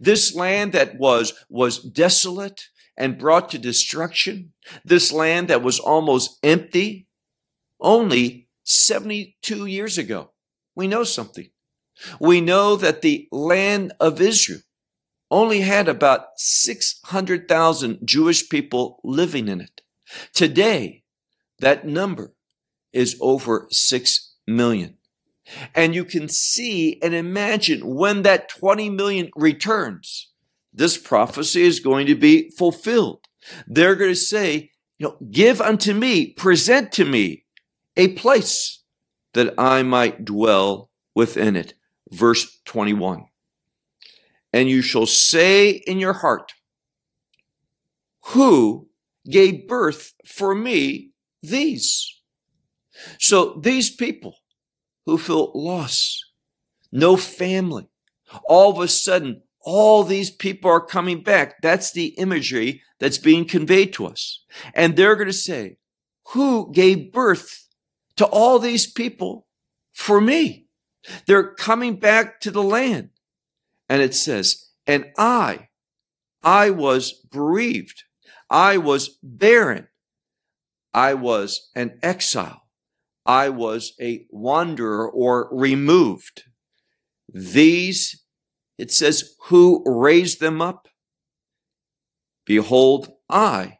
This 0.00 0.34
land 0.34 0.72
that 0.72 0.98
was, 0.98 1.34
was 1.50 1.78
desolate 1.78 2.68
and 2.96 3.18
brought 3.18 3.50
to 3.50 3.58
destruction, 3.58 4.52
this 4.84 5.12
land 5.12 5.48
that 5.48 5.62
was 5.62 5.78
almost 5.78 6.38
empty 6.42 7.06
only 7.84 8.48
72 8.64 9.66
years 9.66 9.98
ago. 9.98 10.30
We 10.74 10.88
know 10.88 11.04
something. 11.04 11.50
We 12.18 12.40
know 12.40 12.74
that 12.76 13.02
the 13.02 13.28
land 13.30 13.92
of 14.00 14.20
Israel 14.20 14.60
only 15.30 15.60
had 15.60 15.88
about 15.88 16.26
600,000 16.36 17.98
Jewish 18.04 18.48
people 18.48 19.00
living 19.04 19.48
in 19.48 19.60
it. 19.60 19.82
Today, 20.32 21.04
that 21.60 21.86
number 21.86 22.34
is 22.92 23.16
over 23.20 23.66
6 23.70 24.34
million. 24.46 24.96
And 25.74 25.94
you 25.94 26.04
can 26.04 26.28
see 26.28 26.98
and 27.02 27.14
imagine 27.14 27.94
when 27.94 28.22
that 28.22 28.48
20 28.48 28.90
million 28.90 29.30
returns, 29.36 30.30
this 30.72 30.96
prophecy 30.96 31.62
is 31.62 31.80
going 31.80 32.06
to 32.06 32.14
be 32.14 32.50
fulfilled. 32.50 33.26
They're 33.66 33.94
going 33.94 34.10
to 34.10 34.16
say, 34.16 34.70
you 34.98 35.08
know, 35.08 35.16
give 35.30 35.60
unto 35.60 35.92
me, 35.92 36.32
present 36.32 36.92
to 36.92 37.04
me 37.04 37.43
a 37.96 38.08
place 38.08 38.82
that 39.34 39.54
I 39.58 39.82
might 39.82 40.24
dwell 40.24 40.90
within 41.14 41.56
it. 41.56 41.74
Verse 42.10 42.60
21. 42.64 43.26
And 44.52 44.68
you 44.68 44.82
shall 44.82 45.06
say 45.06 45.70
in 45.70 45.98
your 45.98 46.12
heart, 46.12 46.52
who 48.26 48.88
gave 49.28 49.66
birth 49.66 50.14
for 50.24 50.54
me 50.54 51.10
these? 51.42 52.20
So 53.18 53.60
these 53.62 53.90
people 53.90 54.36
who 55.06 55.18
feel 55.18 55.50
lost, 55.54 56.24
no 56.92 57.16
family. 57.16 57.88
All 58.48 58.70
of 58.70 58.78
a 58.78 58.88
sudden, 58.88 59.42
all 59.60 60.04
these 60.04 60.30
people 60.30 60.70
are 60.70 60.84
coming 60.84 61.22
back. 61.22 61.60
That's 61.62 61.92
the 61.92 62.08
imagery 62.18 62.82
that's 63.00 63.18
being 63.18 63.46
conveyed 63.46 63.92
to 63.94 64.06
us. 64.06 64.44
And 64.74 64.96
they're 64.96 65.16
going 65.16 65.26
to 65.26 65.32
say, 65.32 65.78
who 66.28 66.72
gave 66.72 67.12
birth 67.12 67.68
to 68.16 68.26
all 68.26 68.58
these 68.58 68.90
people 68.90 69.46
for 69.92 70.20
me? 70.20 70.66
They're 71.26 71.54
coming 71.54 71.98
back 71.98 72.40
to 72.40 72.50
the 72.50 72.62
land. 72.62 73.10
And 73.88 74.00
it 74.00 74.14
says, 74.14 74.70
and 74.86 75.06
I, 75.18 75.68
I 76.42 76.70
was 76.70 77.12
bereaved. 77.12 78.04
I 78.48 78.78
was 78.78 79.18
barren. 79.22 79.88
I 80.92 81.14
was 81.14 81.70
an 81.74 81.98
exile. 82.02 82.62
I 83.26 83.48
was 83.48 83.94
a 84.00 84.26
wanderer 84.30 85.10
or 85.10 85.48
removed. 85.50 86.44
These, 87.32 88.22
it 88.78 88.92
says, 88.92 89.34
who 89.46 89.82
raised 89.86 90.40
them 90.40 90.60
up? 90.60 90.88
Behold, 92.46 93.08
I. 93.28 93.78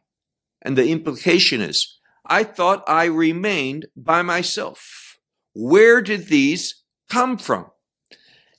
And 0.61 0.77
the 0.77 0.89
implication 0.89 1.61
is, 1.61 1.99
I 2.27 2.43
thought 2.43 2.83
I 2.87 3.05
remained 3.05 3.87
by 3.95 4.21
myself. 4.21 5.17
Where 5.53 6.01
did 6.01 6.27
these 6.27 6.83
come 7.09 7.37
from? 7.37 7.67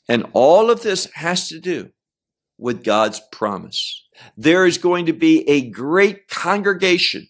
And 0.08 0.26
all 0.32 0.70
of 0.70 0.82
this 0.82 1.10
has 1.14 1.48
to 1.48 1.58
do 1.58 1.90
with 2.58 2.84
God's 2.84 3.20
promise. 3.32 4.04
There 4.36 4.66
is 4.66 4.78
going 4.78 5.06
to 5.06 5.12
be 5.12 5.48
a 5.48 5.68
great 5.68 6.28
congregation 6.28 7.28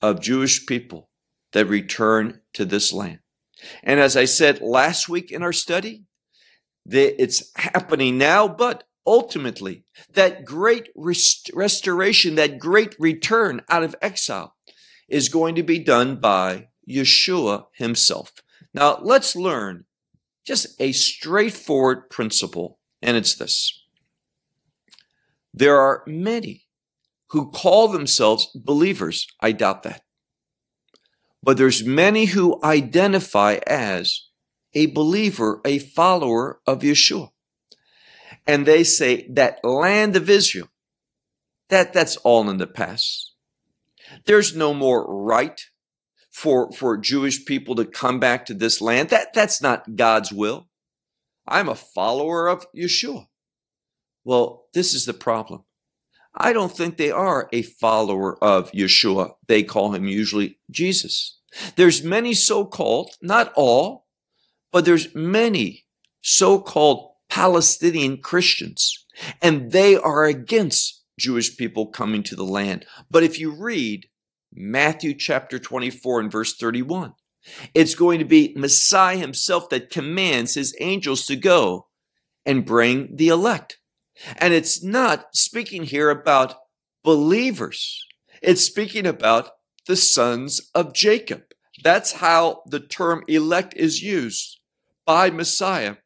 of 0.00 0.20
Jewish 0.20 0.66
people 0.66 1.10
that 1.52 1.66
return 1.66 2.40
to 2.54 2.64
this 2.64 2.92
land. 2.92 3.20
And 3.82 4.00
as 4.00 4.16
I 4.16 4.24
said 4.24 4.60
last 4.60 5.08
week 5.08 5.30
in 5.30 5.42
our 5.42 5.52
study, 5.52 6.04
that 6.86 7.20
it's 7.22 7.50
happening 7.56 8.18
now, 8.18 8.46
but 8.46 8.84
ultimately 9.06 9.84
that 10.12 10.44
great 10.44 10.88
rest- 10.94 11.50
restoration, 11.54 12.34
that 12.34 12.58
great 12.58 12.94
return 12.98 13.62
out 13.68 13.82
of 13.82 13.96
exile 14.02 14.53
is 15.08 15.28
going 15.28 15.54
to 15.54 15.62
be 15.62 15.78
done 15.78 16.16
by 16.16 16.68
Yeshua 16.88 17.66
himself. 17.74 18.32
Now 18.72 18.98
let's 19.02 19.36
learn 19.36 19.84
just 20.46 20.80
a 20.80 20.92
straightforward 20.92 22.10
principle, 22.10 22.78
and 23.00 23.16
it's 23.16 23.34
this. 23.34 23.82
There 25.52 25.80
are 25.80 26.02
many 26.06 26.66
who 27.28 27.50
call 27.50 27.88
themselves 27.88 28.48
believers. 28.54 29.26
I 29.40 29.52
doubt 29.52 29.82
that 29.84 30.02
but 31.44 31.58
there's 31.58 31.84
many 31.84 32.24
who 32.24 32.58
identify 32.64 33.58
as 33.66 34.28
a 34.72 34.86
believer, 34.86 35.60
a 35.64 35.78
follower 35.78 36.60
of 36.66 36.80
Yeshua. 36.80 37.30
And 38.46 38.64
they 38.64 38.82
say 38.82 39.28
that 39.28 39.62
land 39.62 40.16
of 40.16 40.30
Israel, 40.30 40.68
that 41.68 41.92
that's 41.92 42.16
all 42.18 42.48
in 42.48 42.56
the 42.56 42.66
past. 42.66 43.33
There's 44.26 44.56
no 44.56 44.74
more 44.74 45.06
right 45.24 45.60
for, 46.30 46.72
for 46.72 46.96
Jewish 46.96 47.44
people 47.44 47.74
to 47.76 47.84
come 47.84 48.18
back 48.18 48.46
to 48.46 48.54
this 48.54 48.80
land. 48.80 49.10
That, 49.10 49.34
that's 49.34 49.62
not 49.62 49.96
God's 49.96 50.32
will. 50.32 50.68
I'm 51.46 51.68
a 51.68 51.74
follower 51.74 52.48
of 52.48 52.66
Yeshua. 52.74 53.26
Well, 54.24 54.64
this 54.72 54.94
is 54.94 55.04
the 55.04 55.14
problem. 55.14 55.64
I 56.34 56.52
don't 56.52 56.74
think 56.76 56.96
they 56.96 57.10
are 57.10 57.48
a 57.52 57.62
follower 57.62 58.42
of 58.42 58.72
Yeshua. 58.72 59.34
They 59.46 59.62
call 59.62 59.94
him 59.94 60.06
usually 60.06 60.58
Jesus. 60.70 61.38
There's 61.76 62.02
many 62.02 62.34
so-called, 62.34 63.12
not 63.22 63.52
all, 63.54 64.06
but 64.72 64.84
there's 64.84 65.14
many 65.14 65.84
so-called 66.22 67.12
Palestinian 67.28 68.18
Christians, 68.18 69.06
and 69.40 69.70
they 69.70 69.96
are 69.96 70.24
against 70.24 71.04
Jewish 71.18 71.56
people 71.56 71.86
coming 71.86 72.24
to 72.24 72.34
the 72.34 72.44
land. 72.44 72.86
But 73.08 73.22
if 73.22 73.38
you 73.38 73.52
read 73.52 74.06
Matthew 74.54 75.14
chapter 75.14 75.58
24 75.58 76.20
and 76.20 76.32
verse 76.32 76.54
31, 76.54 77.14
it's 77.74 77.94
going 77.94 78.20
to 78.20 78.24
be 78.24 78.54
Messiah 78.56 79.16
himself 79.16 79.68
that 79.70 79.90
commands 79.90 80.54
his 80.54 80.74
angels 80.80 81.26
to 81.26 81.36
go 81.36 81.88
and 82.46 82.64
bring 82.64 83.16
the 83.16 83.28
elect. 83.28 83.78
And 84.38 84.54
it's 84.54 84.82
not 84.82 85.34
speaking 85.34 85.84
here 85.84 86.10
about 86.10 86.54
believers. 87.02 88.06
It's 88.42 88.62
speaking 88.62 89.06
about 89.06 89.50
the 89.86 89.96
sons 89.96 90.70
of 90.74 90.94
Jacob. 90.94 91.42
That's 91.82 92.12
how 92.12 92.62
the 92.66 92.80
term 92.80 93.24
elect 93.26 93.74
is 93.76 94.02
used 94.02 94.60
by 95.04 95.30
Messiah 95.30 95.96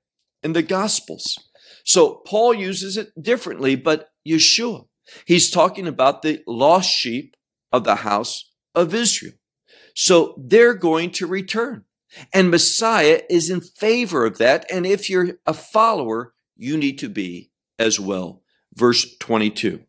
in 0.43 0.53
the 0.53 0.63
Gospels. 0.63 1.39
So 1.85 2.23
Paul 2.27 2.55
uses 2.55 2.97
it 2.97 3.11
differently, 3.21 3.77
but 3.77 4.09
Yeshua, 4.27 4.87
he's 5.27 5.51
talking 5.51 5.87
about 5.87 6.23
the 6.23 6.43
lost 6.47 6.91
sheep 6.91 7.37
of 7.73 7.85
the 7.85 7.97
house 7.97 8.51
of 8.75 8.95
Israel. 8.95 9.35
So 9.95 10.35
they're 10.39 10.75
going 10.75 11.11
to 11.13 11.27
return. 11.27 11.85
And 12.33 12.51
Messiah 12.51 13.23
is 13.29 13.51
in 13.51 13.61
favor 13.61 14.25
of 14.25 14.39
that. 14.39 14.65
And 14.73 14.87
if 14.87 15.11
you're 15.11 15.39
a 15.47 15.53
follower, 15.53 16.35
you 16.57 16.77
need 16.77 16.99
to 16.99 17.09
be 17.09 17.51
as 17.79 18.01
well. 18.01 18.43
Verse 18.75 19.17
22. 19.19 19.85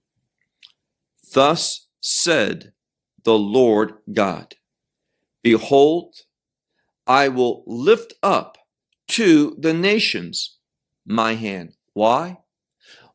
Thus 1.33 1.87
said 2.01 2.73
the 3.23 3.37
Lord 3.37 3.93
God, 4.11 4.55
Behold, 5.43 6.15
I 7.07 7.27
will 7.29 7.63
lift 7.65 8.13
up 8.21 8.57
to 9.09 9.55
the 9.59 9.73
nations 9.73 10.57
my 11.05 11.35
hand. 11.35 11.73
Why? 11.93 12.39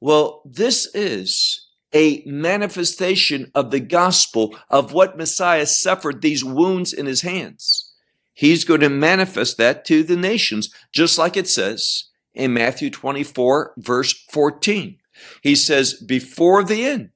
Well, 0.01 0.43
this 0.45 0.93
is 0.95 1.64
a 1.95 2.23
manifestation 2.27 3.51
of 3.55 3.71
the 3.71 3.81
gospel 3.81 4.57
of 4.69 4.93
what 4.93 5.17
Messiah 5.17 5.67
suffered, 5.67 6.21
these 6.21 6.45
wounds 6.45 6.93
in 6.93 7.07
his 7.07 7.23
hands. 7.23 7.93
He's 8.33 8.65
going 8.65 8.81
to 8.81 8.91
manifest 8.91 9.57
that 9.59 9.85
to 9.87 10.03
the 10.03 10.17
nations, 10.17 10.75
just 10.93 11.17
like 11.17 11.37
it 11.37 11.49
says 11.49 12.11
in 12.35 12.53
Matthew 12.53 12.91
24, 12.91 13.75
verse 13.79 14.13
14. 14.33 14.99
He 15.43 15.55
says, 15.55 15.95
before 15.95 16.65
the 16.65 16.85
end, 16.85 17.11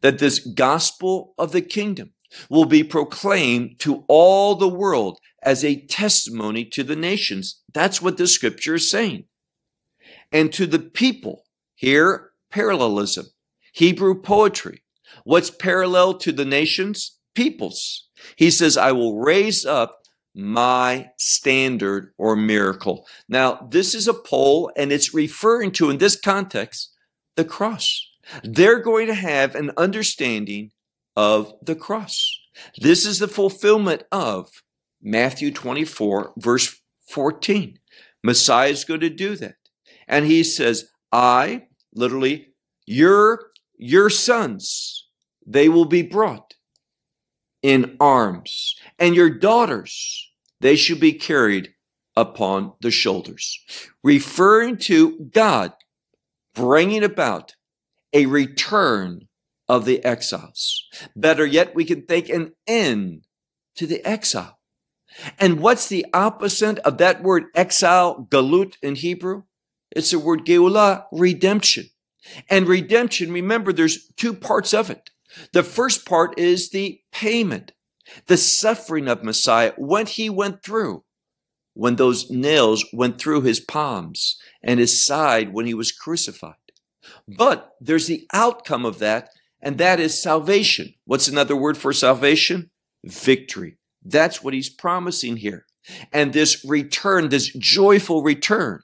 that 0.00 0.18
this 0.18 0.40
gospel 0.40 1.34
of 1.38 1.52
the 1.52 1.62
kingdom 1.62 2.10
will 2.50 2.64
be 2.64 2.82
proclaimed 2.82 3.78
to 3.78 4.04
all 4.08 4.56
the 4.56 4.68
world 4.68 5.20
as 5.42 5.64
a 5.64 5.80
testimony 5.86 6.64
to 6.64 6.82
the 6.82 6.96
nations. 6.96 7.62
That's 7.72 8.02
what 8.02 8.16
the 8.16 8.26
scripture 8.26 8.74
is 8.74 8.90
saying. 8.90 9.26
And 10.32 10.52
to 10.54 10.66
the 10.66 10.80
people, 10.80 11.44
here, 11.76 12.32
parallelism, 12.50 13.26
Hebrew 13.74 14.20
poetry. 14.20 14.84
What's 15.24 15.50
parallel 15.50 16.14
to 16.18 16.32
the 16.32 16.44
nations? 16.44 17.18
Peoples. 17.34 18.08
He 18.36 18.50
says, 18.50 18.76
I 18.76 18.92
will 18.92 19.18
raise 19.18 19.66
up 19.66 20.00
my 20.34 21.10
standard 21.18 22.12
or 22.16 22.36
miracle. 22.36 23.06
Now, 23.28 23.66
this 23.70 23.94
is 23.94 24.06
a 24.06 24.14
pole 24.14 24.70
and 24.76 24.92
it's 24.92 25.12
referring 25.12 25.72
to, 25.72 25.90
in 25.90 25.98
this 25.98 26.18
context, 26.18 26.92
the 27.36 27.44
cross. 27.44 28.00
They're 28.44 28.80
going 28.80 29.08
to 29.08 29.14
have 29.14 29.56
an 29.56 29.72
understanding 29.76 30.70
of 31.16 31.52
the 31.60 31.74
cross. 31.74 32.30
This 32.78 33.04
is 33.04 33.18
the 33.18 33.28
fulfillment 33.28 34.04
of 34.12 34.62
Matthew 35.02 35.50
24, 35.50 36.34
verse 36.36 36.80
14. 37.08 37.78
Messiah 38.22 38.70
is 38.70 38.84
going 38.84 39.00
to 39.00 39.10
do 39.10 39.34
that. 39.36 39.56
And 40.06 40.26
he 40.26 40.44
says, 40.44 40.86
I, 41.12 41.66
literally, 41.92 42.54
your, 42.86 43.50
your 43.76 44.10
sons, 44.10 45.08
they 45.46 45.68
will 45.68 45.84
be 45.84 46.02
brought 46.02 46.54
in 47.62 47.96
arms, 47.98 48.74
and 48.98 49.14
your 49.14 49.30
daughters, 49.30 50.30
they 50.60 50.76
shall 50.76 50.98
be 50.98 51.12
carried 51.12 51.74
upon 52.16 52.72
the 52.80 52.90
shoulders. 52.90 53.58
Referring 54.02 54.76
to 54.76 55.18
God 55.32 55.72
bringing 56.54 57.02
about 57.02 57.54
a 58.12 58.26
return 58.26 59.28
of 59.68 59.84
the 59.84 60.04
exiles. 60.04 60.84
Better 61.16 61.44
yet, 61.44 61.74
we 61.74 61.84
can 61.84 62.02
think 62.02 62.28
an 62.28 62.52
end 62.66 63.24
to 63.76 63.86
the 63.86 64.04
exile. 64.06 64.58
And 65.38 65.60
what's 65.60 65.88
the 65.88 66.06
opposite 66.12 66.78
of 66.80 66.98
that 66.98 67.22
word 67.22 67.44
exile, 67.54 68.26
galut 68.30 68.74
in 68.82 68.96
Hebrew? 68.96 69.42
It's 69.90 70.10
the 70.10 70.18
word 70.18 70.44
geulah, 70.44 71.06
redemption. 71.12 71.86
And 72.48 72.66
redemption, 72.66 73.32
remember, 73.32 73.72
there's 73.72 74.08
two 74.16 74.34
parts 74.34 74.72
of 74.72 74.90
it. 74.90 75.10
The 75.52 75.62
first 75.62 76.06
part 76.06 76.38
is 76.38 76.70
the 76.70 77.00
payment, 77.12 77.72
the 78.26 78.36
suffering 78.36 79.08
of 79.08 79.24
Messiah, 79.24 79.72
what 79.76 80.10
he 80.10 80.30
went 80.30 80.62
through 80.62 81.04
when 81.74 81.96
those 81.96 82.30
nails 82.30 82.84
went 82.92 83.18
through 83.18 83.42
his 83.42 83.60
palms 83.60 84.36
and 84.62 84.78
his 84.78 85.04
side 85.04 85.52
when 85.52 85.66
he 85.66 85.74
was 85.74 85.92
crucified. 85.92 86.54
But 87.26 87.72
there's 87.80 88.06
the 88.06 88.26
outcome 88.32 88.86
of 88.86 88.98
that, 89.00 89.30
and 89.60 89.78
that 89.78 90.00
is 90.00 90.20
salvation. 90.20 90.94
What's 91.04 91.28
another 91.28 91.56
word 91.56 91.76
for 91.76 91.92
salvation? 91.92 92.70
Victory. 93.04 93.76
That's 94.04 94.42
what 94.42 94.54
he's 94.54 94.70
promising 94.70 95.38
here. 95.38 95.66
And 96.12 96.32
this 96.32 96.64
return, 96.64 97.28
this 97.28 97.52
joyful 97.52 98.22
return 98.22 98.82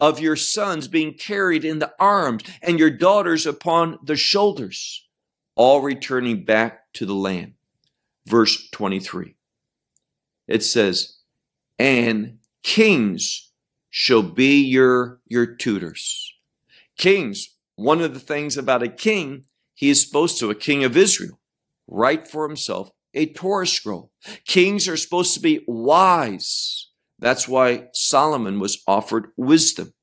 of 0.00 0.20
your 0.20 0.36
sons 0.36 0.88
being 0.88 1.14
carried 1.14 1.64
in 1.64 1.78
the 1.78 1.92
arms 1.98 2.42
and 2.62 2.78
your 2.78 2.90
daughters 2.90 3.46
upon 3.46 3.98
the 4.02 4.16
shoulders, 4.16 5.06
all 5.54 5.80
returning 5.80 6.44
back 6.44 6.92
to 6.94 7.06
the 7.06 7.14
land. 7.14 7.54
Verse 8.26 8.68
23. 8.70 9.34
It 10.48 10.62
says, 10.62 11.18
and 11.78 12.38
kings 12.62 13.50
shall 13.90 14.22
be 14.22 14.62
your, 14.62 15.20
your 15.26 15.46
tutors. 15.46 16.34
Kings 16.96 17.52
one 17.76 18.00
of 18.00 18.14
the 18.14 18.20
things 18.20 18.56
about 18.56 18.82
a 18.82 18.88
king, 18.88 19.44
he 19.74 19.90
is 19.90 20.04
supposed 20.04 20.38
to, 20.38 20.50
a 20.50 20.54
king 20.54 20.84
of 20.84 20.96
Israel, 20.96 21.40
write 21.86 22.28
for 22.28 22.46
himself 22.46 22.90
a 23.14 23.26
Torah 23.26 23.66
scroll. 23.66 24.12
Kings 24.46 24.88
are 24.88 24.96
supposed 24.96 25.34
to 25.34 25.40
be 25.40 25.64
wise. 25.66 26.88
That's 27.22 27.46
why 27.46 27.86
Solomon 27.92 28.58
was 28.58 28.82
offered 28.86 29.28
wisdom. 29.36 29.94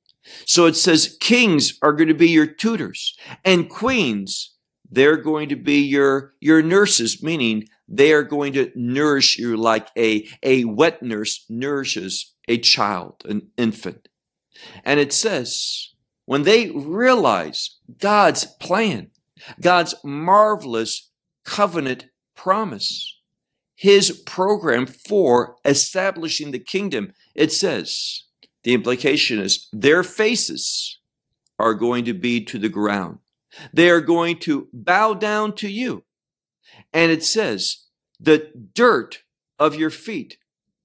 So 0.45 0.65
it 0.67 0.77
says 0.77 1.17
kings 1.19 1.77
are 1.81 1.91
going 1.91 2.07
to 2.07 2.13
be 2.13 2.29
your 2.29 2.47
tutors 2.47 3.17
and 3.43 3.69
queens, 3.69 4.55
they're 4.89 5.17
going 5.17 5.49
to 5.49 5.55
be 5.55 5.81
your, 5.81 6.33
your 6.39 6.63
nurses, 6.63 7.21
meaning 7.21 7.67
they 7.87 8.13
are 8.13 8.23
going 8.23 8.53
to 8.53 8.71
nourish 8.73 9.37
you 9.37 9.57
like 9.57 9.89
a, 9.97 10.27
a 10.41 10.63
wet 10.63 11.03
nurse 11.03 11.45
nourishes 11.49 12.33
a 12.47 12.57
child, 12.57 13.23
an 13.25 13.49
infant. 13.57 14.07
And 14.85 14.99
it 14.99 15.11
says, 15.11 15.89
when 16.25 16.43
they 16.43 16.71
realize 16.71 17.77
God's 17.97 18.45
plan, 18.45 19.11
God's 19.59 19.93
marvelous 20.05 21.11
covenant 21.43 22.05
promise, 22.35 23.18
his 23.79 24.11
program 24.11 24.85
for 24.85 25.55
establishing 25.63 26.51
the 26.51 26.59
kingdom, 26.59 27.13
it 27.33 27.49
says, 27.49 28.23
the 28.65 28.73
implication 28.73 29.39
is 29.39 29.69
their 29.71 30.03
faces 30.03 30.99
are 31.57 31.73
going 31.73 32.03
to 32.03 32.13
be 32.13 32.43
to 32.43 32.59
the 32.59 32.67
ground. 32.67 33.19
They 33.71 33.89
are 33.89 34.01
going 34.01 34.39
to 34.39 34.67
bow 34.73 35.13
down 35.13 35.55
to 35.55 35.69
you. 35.69 36.03
And 36.91 37.09
it 37.09 37.23
says, 37.23 37.85
the 38.19 38.51
dirt 38.73 39.23
of 39.57 39.75
your 39.75 39.91
feet 39.91 40.37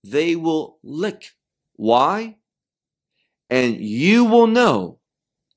they 0.04 0.36
will 0.36 0.78
lick. 0.84 1.32
Why? 1.74 2.36
And 3.50 3.80
you 3.80 4.24
will 4.24 4.46
know 4.46 5.00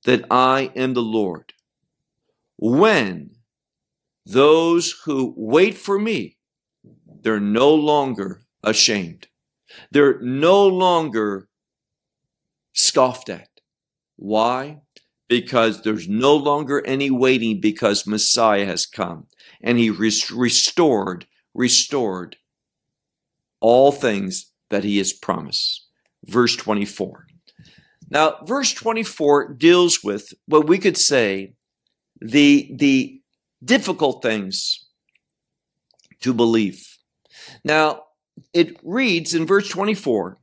that 0.06 0.26
I 0.32 0.72
am 0.76 0.96
the 0.96 1.02
Lord. 1.04 1.54
When 2.58 3.36
those 4.26 4.92
who 5.06 5.36
wait 5.38 5.76
for 5.78 6.00
me, 6.00 6.37
they're 7.22 7.40
no 7.40 7.74
longer 7.74 8.42
ashamed. 8.64 9.28
They're 9.92 10.20
no 10.22 10.66
longer 10.68 11.50
scoffed 12.74 13.30
at. 13.30 13.50
Why? 14.16 14.82
Because 15.28 15.82
there's 15.82 16.08
no 16.08 16.36
longer 16.36 16.86
any 16.86 17.12
waiting 17.12 17.60
because 17.60 18.08
Messiah 18.08 18.66
has 18.66 18.86
come 18.86 19.28
and 19.62 19.78
he 19.78 19.90
restored, 19.90 21.26
restored 21.54 22.38
all 23.60 23.92
things 23.92 24.52
that 24.70 24.84
he 24.84 24.98
has 24.98 25.14
promised. 25.14 25.88
Verse 26.26 26.56
24. 26.56 27.28
Now, 28.10 28.38
verse 28.46 28.74
24 28.74 29.54
deals 29.54 30.04
with 30.04 30.34
what 30.46 30.68
we 30.68 30.78
could 30.78 30.98
say 30.98 31.54
the, 32.22 32.72
the 32.76 33.22
difficult 33.64 34.24
things 34.24 34.88
to 36.22 36.34
believe. 36.34 36.97
Now, 37.68 38.04
it 38.54 38.78
reads 38.82 39.34
in 39.34 39.46
verse 39.46 39.68
24 39.68 40.38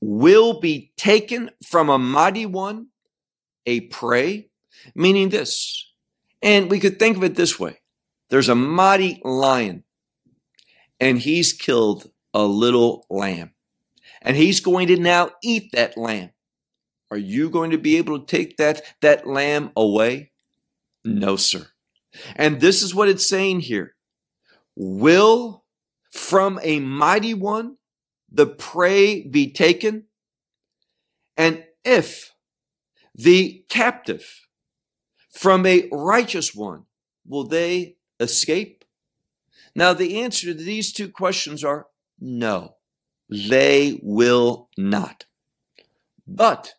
will 0.00 0.58
be 0.60 0.92
taken 0.96 1.50
from 1.66 1.90
a 1.90 1.98
mighty 1.98 2.46
one, 2.46 2.86
a 3.66 3.80
prey, 3.82 4.48
meaning 4.94 5.28
this. 5.28 5.92
And 6.40 6.70
we 6.70 6.80
could 6.80 6.98
think 6.98 7.18
of 7.18 7.24
it 7.24 7.34
this 7.34 7.60
way 7.60 7.80
there's 8.30 8.48
a 8.48 8.54
mighty 8.54 9.20
lion, 9.22 9.84
and 10.98 11.18
he's 11.18 11.52
killed 11.52 12.10
a 12.32 12.44
little 12.44 13.04
lamb 13.10 13.52
and 14.22 14.36
he's 14.36 14.60
going 14.60 14.88
to 14.88 14.96
now 14.96 15.30
eat 15.42 15.72
that 15.72 15.96
lamb. 15.96 16.30
Are 17.10 17.18
you 17.18 17.50
going 17.50 17.70
to 17.70 17.78
be 17.78 17.96
able 17.96 18.18
to 18.18 18.26
take 18.26 18.56
that, 18.56 18.82
that 19.00 19.26
lamb 19.26 19.72
away? 19.76 20.32
No, 21.04 21.36
sir. 21.36 21.66
And 22.36 22.60
this 22.60 22.82
is 22.82 22.94
what 22.94 23.08
it's 23.08 23.28
saying 23.28 23.60
here. 23.60 23.94
Will 24.80 25.64
from 26.12 26.60
a 26.62 26.78
mighty 26.78 27.34
one 27.34 27.78
the 28.30 28.46
prey 28.46 29.22
be 29.22 29.52
taken? 29.52 30.04
And 31.36 31.64
if 31.84 32.32
the 33.12 33.64
captive 33.68 34.46
from 35.30 35.66
a 35.66 35.88
righteous 35.90 36.54
one, 36.54 36.84
will 37.26 37.42
they 37.42 37.96
escape? 38.20 38.84
Now, 39.74 39.94
the 39.94 40.20
answer 40.20 40.46
to 40.46 40.54
these 40.54 40.92
two 40.92 41.08
questions 41.08 41.64
are 41.64 41.88
no. 42.20 42.76
They 43.28 43.98
will 44.00 44.68
not. 44.78 45.24
But 46.24 46.74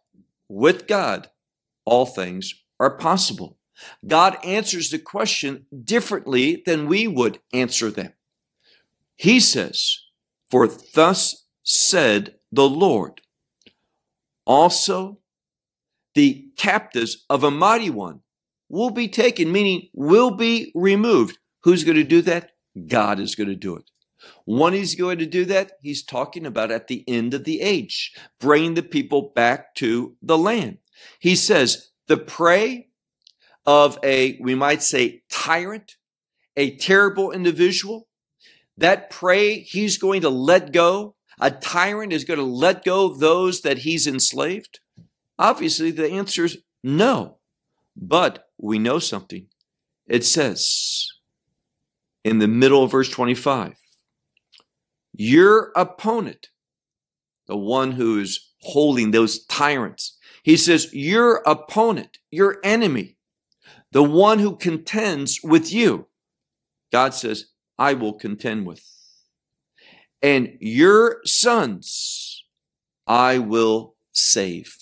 with 0.48 0.88
God, 0.88 1.30
all 1.84 2.06
things 2.06 2.54
are 2.80 2.96
possible. 2.96 3.59
God 4.06 4.38
answers 4.44 4.90
the 4.90 5.00
question 5.00 5.66
differently 5.84 6.64
than 6.66 6.88
we 6.88 7.08
would 7.08 7.40
answer 7.54 7.90
them. 7.92 8.14
He 9.16 9.40
says, 9.40 10.00
For 10.50 10.68
thus 10.68 11.46
said 11.64 12.36
the 12.52 12.68
Lord, 12.68 13.22
also 14.46 15.20
the 16.16 16.48
captives 16.58 17.26
of 17.30 17.44
a 17.44 17.52
mighty 17.52 17.90
one 17.90 18.22
will 18.70 18.90
be 18.90 19.08
taken, 19.08 19.52
meaning 19.52 19.90
will 19.94 20.32
be 20.32 20.72
removed. 20.76 21.38
Who's 21.64 21.84
going 21.84 21.98
to 21.98 22.04
do 22.04 22.22
that? 22.24 22.52
God 22.88 23.20
is 23.20 23.36
going 23.36 23.50
to 23.50 23.56
do 23.56 23.76
it. 23.76 23.90
When 24.46 24.74
he's 24.74 24.96
going 24.96 25.18
to 25.20 25.26
do 25.26 25.46
that, 25.46 25.74
he's 25.82 26.04
talking 26.04 26.46
about 26.46 26.72
at 26.72 26.88
the 26.88 27.04
end 27.08 27.34
of 27.34 27.46
the 27.46 27.62
age, 27.62 28.14
bringing 28.40 28.74
the 28.74 28.84
people 28.84 29.32
back 29.36 29.76
to 29.76 30.16
the 30.22 30.38
land. 30.38 30.80
He 31.20 31.36
says, 31.36 31.90
the 32.08 32.18
prey 32.18 32.89
of 33.66 33.98
a, 34.04 34.38
we 34.42 34.56
might 34.56 34.82
say, 34.82 35.22
tyrant, 35.30 35.96
a 36.56 36.76
terrible 36.78 37.32
individual, 37.32 38.08
that 38.78 39.10
prey 39.10 39.60
he's 39.60 39.98
going 39.98 40.22
to 40.22 40.30
let 40.30 40.72
go. 40.72 41.16
A 41.40 41.52
tyrant 41.52 42.12
is 42.12 42.24
going 42.24 42.40
to 42.40 42.46
let 42.46 42.84
go 42.84 43.14
those 43.14 43.62
that 43.62 43.80
he's 43.80 44.08
enslaved. 44.08 44.80
Obviously, 45.38 45.92
the 45.92 46.10
answer 46.10 46.46
is 46.46 46.58
no. 46.84 47.38
But 47.96 48.50
we 48.58 48.80
know 48.80 49.00
something. 49.00 49.48
It 50.08 50.26
says 50.26 51.12
in 52.24 52.40
the 52.40 52.48
middle 52.48 52.84
of 52.84 52.92
verse 52.92 53.10
25, 53.10 53.76
your 55.14 55.72
opponent, 55.76 56.48
the 57.48 57.58
one 57.58 57.92
who 57.92 58.20
is 58.20 58.52
holding 58.62 59.12
those 59.12 59.46
tyrants, 59.46 60.18
he 60.44 60.58
says, 60.58 60.94
your 60.94 61.44
opponent, 61.46 62.20
your 62.32 62.58
enemy, 62.64 63.18
the 63.92 64.04
one 64.04 64.40
who 64.40 64.56
contends 64.56 65.40
with 65.44 65.72
you, 65.74 66.08
God 66.92 67.14
says, 67.14 67.48
I 67.78 67.94
will 67.94 68.14
contend 68.14 68.66
with. 68.66 68.84
And 70.22 70.58
your 70.60 71.22
sons 71.26 72.44
I 73.08 73.40
will 73.40 73.96
save. 74.12 74.76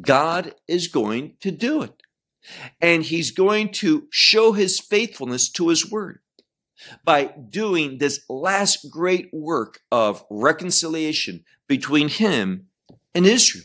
God 0.00 0.54
is 0.68 0.88
going 0.88 1.36
to 1.40 1.50
do 1.50 1.82
it. 1.82 2.02
And 2.80 3.04
he's 3.04 3.30
going 3.30 3.70
to 3.72 4.08
show 4.10 4.52
his 4.52 4.80
faithfulness 4.80 5.50
to 5.52 5.68
his 5.68 5.90
word 5.90 6.20
by 7.04 7.34
doing 7.48 7.98
this 7.98 8.24
last 8.28 8.90
great 8.90 9.30
work 9.32 9.80
of 9.90 10.24
reconciliation 10.28 11.44
between 11.68 12.08
him 12.08 12.66
and 13.14 13.26
Israel. 13.26 13.64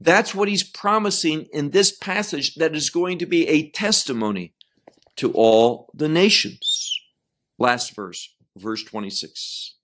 That's 0.00 0.34
what 0.34 0.48
he's 0.48 0.62
promising 0.62 1.46
in 1.52 1.70
this 1.70 1.96
passage 1.96 2.54
that 2.56 2.74
is 2.74 2.90
going 2.90 3.18
to 3.18 3.26
be 3.26 3.48
a 3.48 3.70
testimony 3.70 4.54
to 5.16 5.32
all 5.32 5.90
the 5.94 6.08
nations. 6.08 6.98
Last 7.58 7.94
verse, 7.94 8.34
verse 8.56 8.82
26. 8.84 9.76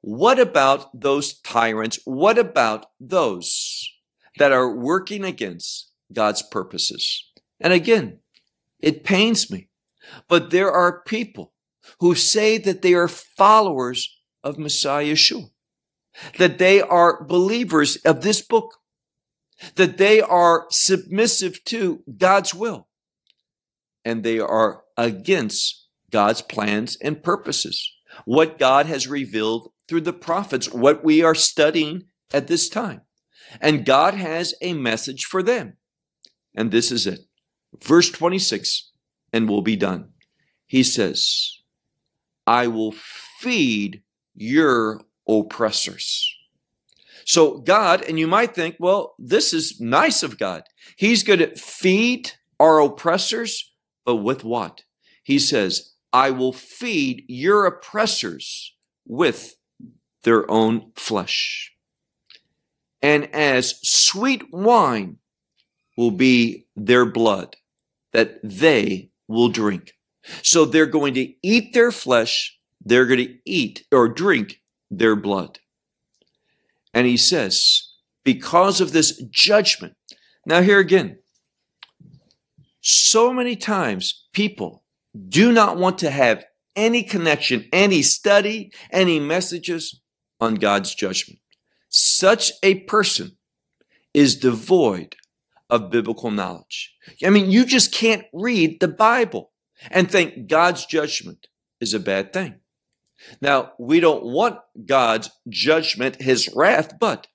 What 0.00 0.38
about 0.38 1.00
those 1.00 1.38
tyrants? 1.40 1.98
What 2.04 2.38
about 2.38 2.86
those 3.00 3.88
that 4.38 4.52
are 4.52 4.74
working 4.74 5.24
against 5.24 5.90
God's 6.12 6.42
purposes? 6.42 7.30
And 7.60 7.72
again, 7.72 8.18
it 8.80 9.04
pains 9.04 9.50
me, 9.50 9.68
but 10.28 10.50
there 10.50 10.70
are 10.72 11.02
people 11.02 11.52
who 12.00 12.14
say 12.14 12.58
that 12.58 12.82
they 12.82 12.94
are 12.94 13.08
followers 13.08 14.18
of 14.42 14.58
Messiah 14.58 15.12
Yeshua, 15.12 15.50
that 16.38 16.58
they 16.58 16.80
are 16.80 17.22
believers 17.24 17.96
of 18.04 18.22
this 18.22 18.42
book, 18.42 18.78
that 19.76 19.98
they 19.98 20.20
are 20.20 20.66
submissive 20.70 21.62
to 21.64 22.02
God's 22.16 22.54
will, 22.54 22.88
and 24.04 24.22
they 24.22 24.38
are 24.38 24.82
against 24.96 25.86
God's 26.10 26.42
plans 26.42 26.96
and 27.00 27.22
purposes, 27.22 27.92
what 28.24 28.58
God 28.58 28.86
has 28.86 29.08
revealed 29.08 29.72
through 29.88 30.02
the 30.02 30.12
prophets, 30.12 30.72
what 30.72 31.04
we 31.04 31.22
are 31.22 31.34
studying 31.34 32.04
at 32.32 32.46
this 32.46 32.68
time. 32.68 33.02
And 33.60 33.84
God 33.84 34.14
has 34.14 34.54
a 34.60 34.72
message 34.72 35.24
for 35.24 35.42
them. 35.42 35.76
And 36.54 36.70
this 36.70 36.90
is 36.90 37.06
it 37.06 37.20
verse 37.80 38.10
26, 38.10 38.90
and 39.32 39.48
we'll 39.48 39.62
be 39.62 39.76
done. 39.76 40.10
He 40.66 40.82
says, 40.82 41.58
I 42.46 42.66
will 42.66 42.92
feed 42.92 44.02
your 44.34 45.02
oppressors. 45.28 46.34
So, 47.24 47.58
God, 47.58 48.02
and 48.02 48.18
you 48.18 48.26
might 48.26 48.54
think, 48.54 48.76
well, 48.78 49.14
this 49.18 49.52
is 49.52 49.80
nice 49.80 50.22
of 50.22 50.38
God. 50.38 50.64
He's 50.96 51.22
going 51.22 51.38
to 51.38 51.54
feed 51.56 52.32
our 52.58 52.80
oppressors, 52.80 53.72
but 54.04 54.16
with 54.16 54.44
what? 54.44 54.82
He 55.22 55.38
says, 55.38 55.92
I 56.12 56.30
will 56.30 56.52
feed 56.52 57.24
your 57.28 57.66
oppressors 57.66 58.74
with 59.06 59.54
their 60.22 60.50
own 60.50 60.92
flesh. 60.94 61.72
And 63.00 63.32
as 63.34 63.80
sweet 63.82 64.44
wine 64.52 65.18
will 65.96 66.10
be 66.10 66.66
their 66.76 67.04
blood 67.04 67.56
that 68.12 68.38
they 68.42 69.10
will 69.26 69.48
drink. 69.48 69.92
So 70.42 70.64
they're 70.64 70.86
going 70.86 71.14
to 71.14 71.34
eat 71.42 71.72
their 71.72 71.90
flesh, 71.90 72.58
they're 72.80 73.06
going 73.06 73.26
to 73.26 73.38
eat 73.44 73.84
or 73.90 74.08
drink 74.08 74.60
their 74.90 75.16
blood. 75.16 75.58
And 76.94 77.06
he 77.06 77.16
says, 77.16 77.88
because 78.24 78.80
of 78.80 78.92
this 78.92 79.22
judgment. 79.30 79.94
Now, 80.46 80.62
here 80.62 80.78
again, 80.78 81.18
so 82.80 83.32
many 83.32 83.56
times 83.56 84.26
people 84.32 84.84
do 85.28 85.52
not 85.52 85.76
want 85.76 85.98
to 85.98 86.10
have 86.10 86.44
any 86.74 87.02
connection, 87.02 87.68
any 87.72 88.02
study, 88.02 88.72
any 88.90 89.20
messages 89.20 90.00
on 90.40 90.56
God's 90.56 90.94
judgment. 90.94 91.38
Such 91.88 92.52
a 92.62 92.80
person 92.80 93.36
is 94.14 94.36
devoid 94.36 95.16
of 95.70 95.90
biblical 95.90 96.30
knowledge. 96.30 96.94
I 97.24 97.30
mean, 97.30 97.50
you 97.50 97.64
just 97.64 97.92
can't 97.92 98.24
read 98.32 98.80
the 98.80 98.88
Bible 98.88 99.52
and 99.90 100.10
think 100.10 100.48
God's 100.48 100.86
judgment 100.86 101.48
is 101.80 101.94
a 101.94 102.00
bad 102.00 102.32
thing. 102.32 102.61
Now, 103.40 103.72
we 103.78 104.00
don't 104.00 104.24
want 104.24 104.58
God's 104.86 105.30
judgment, 105.48 106.20
his 106.20 106.48
wrath, 106.54 106.98
but 106.98 107.26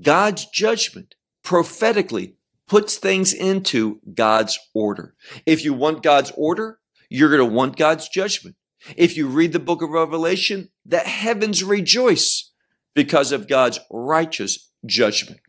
God's 0.00 0.46
judgment 0.46 1.14
prophetically 1.42 2.36
puts 2.68 2.96
things 2.96 3.32
into 3.32 4.00
God's 4.14 4.58
order. 4.74 5.14
If 5.46 5.64
you 5.64 5.74
want 5.74 6.02
God's 6.02 6.32
order, 6.36 6.78
you're 7.08 7.36
going 7.36 7.48
to 7.48 7.54
want 7.54 7.76
God's 7.76 8.08
judgment. 8.08 8.56
If 8.96 9.16
you 9.16 9.26
read 9.26 9.52
the 9.52 9.58
book 9.58 9.82
of 9.82 9.90
Revelation, 9.90 10.70
the 10.86 11.00
heavens 11.00 11.64
rejoice 11.64 12.52
because 12.94 13.32
of 13.32 13.48
God's 13.48 13.80
righteous 13.90 14.70
judgment. 14.86 15.40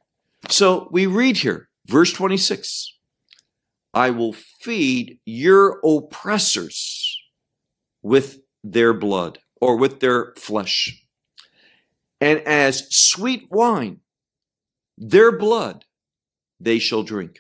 So 0.50 0.90
we 0.92 1.06
read 1.06 1.38
here 1.38 1.70
Verse 1.88 2.14
26 2.14 2.98
I 3.94 4.10
will 4.12 4.34
feed 4.34 5.20
your 5.26 5.80
oppressors 5.84 7.18
with 8.02 8.40
their 8.64 8.94
blood 8.94 9.40
or 9.62 9.78
with 9.78 10.00
their 10.00 10.34
flesh. 10.36 11.06
And 12.20 12.40
as 12.42 12.88
sweet 12.90 13.48
wine, 13.50 14.02
their 14.98 15.32
blood 15.32 15.86
they 16.60 16.80
shall 16.80 17.04
drink. 17.04 17.40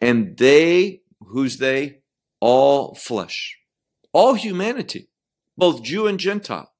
And 0.00 0.36
they, 0.36 1.02
who's 1.20 1.58
they? 1.58 2.00
All 2.40 2.94
flesh, 2.94 3.56
all 4.12 4.34
humanity, 4.34 5.08
both 5.56 5.82
Jew 5.82 6.06
and 6.06 6.20
Gentile, 6.20 6.72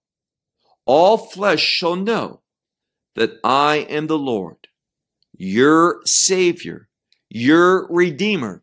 all 0.85 1.17
flesh 1.17 1.63
shall 1.63 1.97
know 1.97 2.43
that 3.15 3.39
I 3.43 3.87
am 3.89 4.09
the 4.09 4.19
Lord 4.19 4.69
your 5.37 6.01
Savior, 6.05 6.89
your 7.29 7.89
Redeemer. 7.91 8.63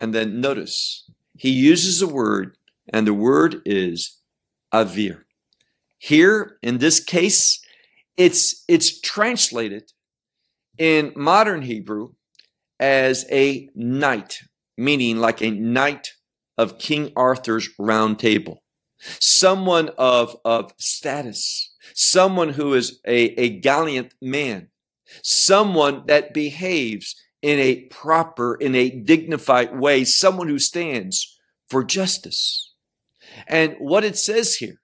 And 0.00 0.14
then 0.14 0.40
notice, 0.40 1.08
he 1.36 1.50
uses 1.50 2.02
a 2.02 2.06
word, 2.06 2.56
and 2.96 3.06
the 3.06 3.12
word 3.12 3.60
is 3.66 4.22
avir. 4.72 5.24
Here, 5.98 6.56
in 6.62 6.78
this 6.78 6.98
case, 6.98 7.60
it's, 8.16 8.64
it's 8.68 9.02
translated 9.02 9.92
in 10.78 11.12
modern 11.14 11.60
Hebrew 11.60 12.14
as 12.80 13.26
a 13.30 13.68
knight, 13.74 14.40
meaning 14.78 15.18
like 15.18 15.42
a 15.42 15.50
knight 15.50 16.12
of 16.56 16.78
King 16.78 17.12
Arthur's 17.14 17.68
round 17.78 18.18
table. 18.18 18.62
Someone 19.20 19.90
of, 19.98 20.34
of 20.42 20.72
status, 20.78 21.74
someone 21.92 22.48
who 22.48 22.72
is 22.72 22.98
a, 23.06 23.38
a 23.38 23.60
gallant 23.60 24.14
man, 24.22 24.68
someone 25.22 26.04
that 26.06 26.32
behaves 26.32 27.14
in 27.42 27.58
a 27.58 27.82
proper, 27.90 28.54
in 28.54 28.74
a 28.74 28.88
dignified 28.88 29.78
way, 29.78 30.02
someone 30.04 30.48
who 30.48 30.58
stands 30.58 31.38
for 31.68 31.84
justice. 31.84 32.72
And 33.46 33.76
what 33.78 34.04
it 34.04 34.16
says 34.16 34.56
here 34.56 34.80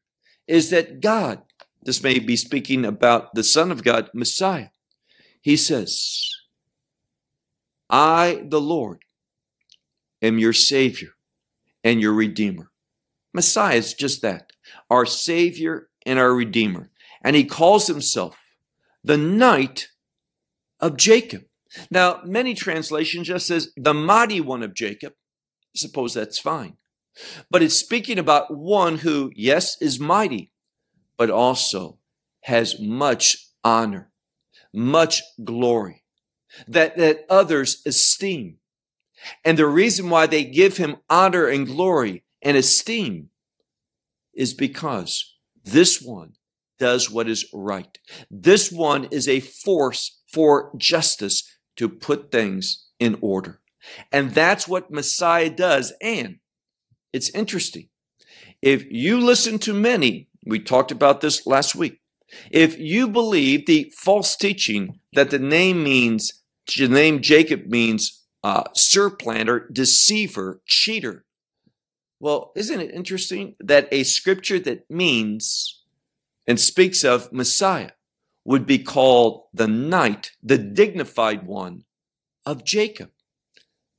is 0.46 0.70
that 0.70 1.00
God, 1.00 1.42
this 1.82 2.02
may 2.02 2.18
be 2.18 2.36
speaking 2.36 2.84
about 2.84 3.34
the 3.34 3.44
Son 3.44 3.70
of 3.70 3.84
God, 3.84 4.10
Messiah, 4.14 4.68
He 5.40 5.56
says, 5.56 6.28
I, 7.88 8.44
the 8.48 8.60
Lord, 8.60 9.04
am 10.22 10.38
your 10.38 10.52
Savior 10.52 11.10
and 11.84 12.00
your 12.00 12.12
Redeemer. 12.12 12.70
Messiah 13.34 13.76
is 13.76 13.94
just 13.94 14.22
that, 14.22 14.52
our 14.90 15.06
Savior 15.06 15.88
and 16.06 16.18
our 16.18 16.34
Redeemer. 16.34 16.90
And 17.22 17.36
he 17.36 17.44
calls 17.44 17.86
himself 17.86 18.38
the 19.04 19.16
Knight 19.16 19.88
of 20.80 20.96
Jacob. 20.96 21.44
Now, 21.90 22.20
many 22.24 22.54
translations 22.54 23.28
just 23.28 23.46
says 23.46 23.72
the 23.76 23.94
mighty 23.94 24.40
one 24.40 24.62
of 24.62 24.74
Jacob. 24.74 25.14
Suppose 25.74 26.14
that's 26.14 26.38
fine. 26.38 26.76
But 27.50 27.62
it's 27.62 27.74
speaking 27.74 28.18
about 28.18 28.56
one 28.56 28.98
who, 28.98 29.32
yes, 29.34 29.80
is 29.80 30.00
mighty, 30.00 30.52
but 31.16 31.30
also 31.30 31.98
has 32.42 32.80
much 32.80 33.48
honor, 33.62 34.10
much 34.72 35.22
glory 35.42 36.04
that, 36.66 36.96
that 36.96 37.24
others 37.28 37.82
esteem. 37.86 38.58
And 39.44 39.58
the 39.58 39.66
reason 39.66 40.10
why 40.10 40.26
they 40.26 40.44
give 40.44 40.78
him 40.78 40.96
honor 41.08 41.46
and 41.46 41.66
glory 41.66 42.24
and 42.40 42.56
esteem 42.56 43.28
is 44.34 44.54
because 44.54 45.36
this 45.64 46.00
one 46.02 46.32
does 46.78 47.10
what 47.10 47.28
is 47.28 47.46
right. 47.52 47.98
This 48.30 48.72
one 48.72 49.04
is 49.12 49.28
a 49.28 49.40
force 49.40 50.20
for 50.26 50.72
justice 50.76 51.44
to 51.76 51.88
put 51.88 52.32
things 52.32 52.88
in 52.98 53.18
order. 53.20 53.60
And 54.10 54.32
that's 54.32 54.66
what 54.66 54.90
Messiah 54.90 55.50
does. 55.50 55.92
And 56.00 56.38
it's 57.12 57.30
interesting. 57.30 57.88
If 58.60 58.84
you 58.90 59.18
listen 59.18 59.58
to 59.60 59.74
many, 59.74 60.28
we 60.46 60.58
talked 60.58 60.90
about 60.90 61.20
this 61.20 61.46
last 61.46 61.74
week. 61.74 62.00
If 62.50 62.78
you 62.78 63.08
believe 63.08 63.66
the 63.66 63.92
false 63.96 64.36
teaching 64.36 65.00
that 65.12 65.30
the 65.30 65.38
name 65.38 65.82
means, 65.84 66.42
the 66.76 66.88
name 66.88 67.20
Jacob 67.20 67.66
means 67.66 68.24
uh, 68.42 68.64
surplanter, 68.74 69.68
deceiver, 69.72 70.62
cheater. 70.66 71.24
Well, 72.18 72.52
isn't 72.56 72.80
it 72.80 72.94
interesting 72.94 73.56
that 73.60 73.88
a 73.92 74.04
scripture 74.04 74.60
that 74.60 74.88
means 74.88 75.82
and 76.46 76.58
speaks 76.58 77.04
of 77.04 77.32
Messiah 77.32 77.90
would 78.44 78.66
be 78.66 78.78
called 78.78 79.44
the 79.52 79.68
knight, 79.68 80.32
the 80.42 80.58
dignified 80.58 81.46
one 81.46 81.84
of 82.44 82.64
Jacob. 82.64 83.10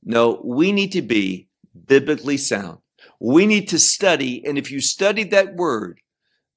No, 0.02 0.40
we 0.44 0.72
need 0.72 0.92
to 0.92 1.02
be 1.02 1.48
biblically 1.74 2.36
sound. 2.36 2.78
We 3.26 3.46
need 3.46 3.68
to 3.68 3.78
study, 3.78 4.44
and 4.44 4.58
if 4.58 4.70
you 4.70 4.82
study 4.82 5.24
that 5.24 5.56
word 5.56 6.00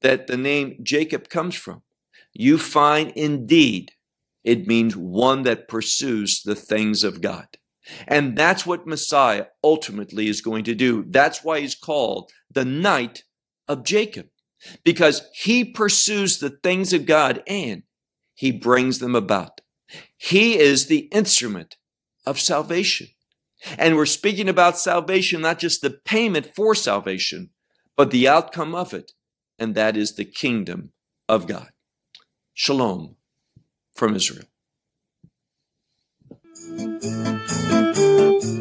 that 0.02 0.28
the 0.28 0.36
name 0.36 0.78
Jacob 0.84 1.30
comes 1.30 1.56
from, 1.56 1.84
you 2.34 2.58
find 2.58 3.12
indeed 3.12 3.94
it 4.44 4.68
means 4.68 4.98
one 4.98 5.44
that 5.44 5.70
pursues 5.70 6.44
the 6.44 6.56
things 6.56 7.06
of 7.06 7.22
God. 7.22 7.48
And 8.06 8.38
that's 8.38 8.66
what 8.66 8.86
Messiah 8.86 9.46
ultimately 9.64 10.28
is 10.28 10.42
going 10.42 10.66
to 10.66 10.76
do. 10.76 11.06
That's 11.08 11.42
why 11.42 11.62
he's 11.62 11.74
called 11.74 12.32
the 12.52 12.66
Knight 12.66 13.24
of 13.70 13.86
Jacob 13.86 14.28
because 14.84 15.22
he 15.34 15.64
pursues 15.64 16.40
the 16.40 16.50
things 16.50 16.92
of 16.92 17.06
God 17.06 17.44
and 17.48 17.84
he 18.34 18.52
brings 18.52 19.00
them 19.00 19.16
about. 19.16 19.62
He 20.18 20.60
is 20.60 20.88
the 20.88 21.08
instrument 21.14 21.78
of 22.26 22.42
salvation. 22.42 23.08
And 23.78 23.96
we're 23.96 24.06
speaking 24.06 24.50
about 24.50 24.78
salvation, 24.78 25.42
not 25.42 25.60
just 25.60 25.82
the 25.82 25.90
payment 25.90 26.54
for 26.56 26.76
salvation, 26.76 27.50
but 27.96 28.12
the 28.12 28.28
outcome 28.28 28.76
of 28.76 28.94
it. 28.94 29.14
And 29.58 29.74
that 29.76 29.98
is 29.98 30.16
the 30.16 30.26
kingdom 30.26 30.92
of 31.28 31.48
God. 31.48 31.70
Shalom 32.54 33.16
from 33.96 34.16
Israel. 34.16 34.46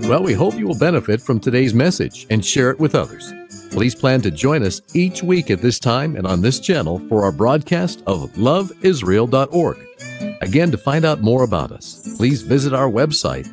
Well, 0.09 0.23
we 0.23 0.35
hope 0.35 0.55
you 0.55 0.69
will 0.69 0.79
benefit 0.79 1.21
from 1.21 1.41
today's 1.41 1.75
message 1.75 2.27
and 2.31 2.45
share 2.45 2.71
it 2.71 2.79
with 2.79 2.95
others. 2.95 3.33
Please 3.73 3.95
plan 3.95 4.23
to 4.23 4.31
join 4.31 4.63
us 4.63 4.81
each 4.95 5.23
week 5.23 5.51
at 5.51 5.61
this 5.61 5.81
time 5.81 6.15
and 6.15 6.27
on 6.27 6.41
this 6.41 6.61
channel 6.61 7.01
for 7.09 7.25
our 7.25 7.33
broadcast 7.33 8.03
of 8.07 8.31
loveisrael.org. 8.35 9.79
Again, 10.41 10.71
to 10.71 10.79
find 10.79 11.05
out 11.05 11.23
more 11.23 11.43
about 11.43 11.73
us, 11.73 12.15
please 12.17 12.43
visit 12.43 12.73
our 12.73 12.89
website, 12.89 13.53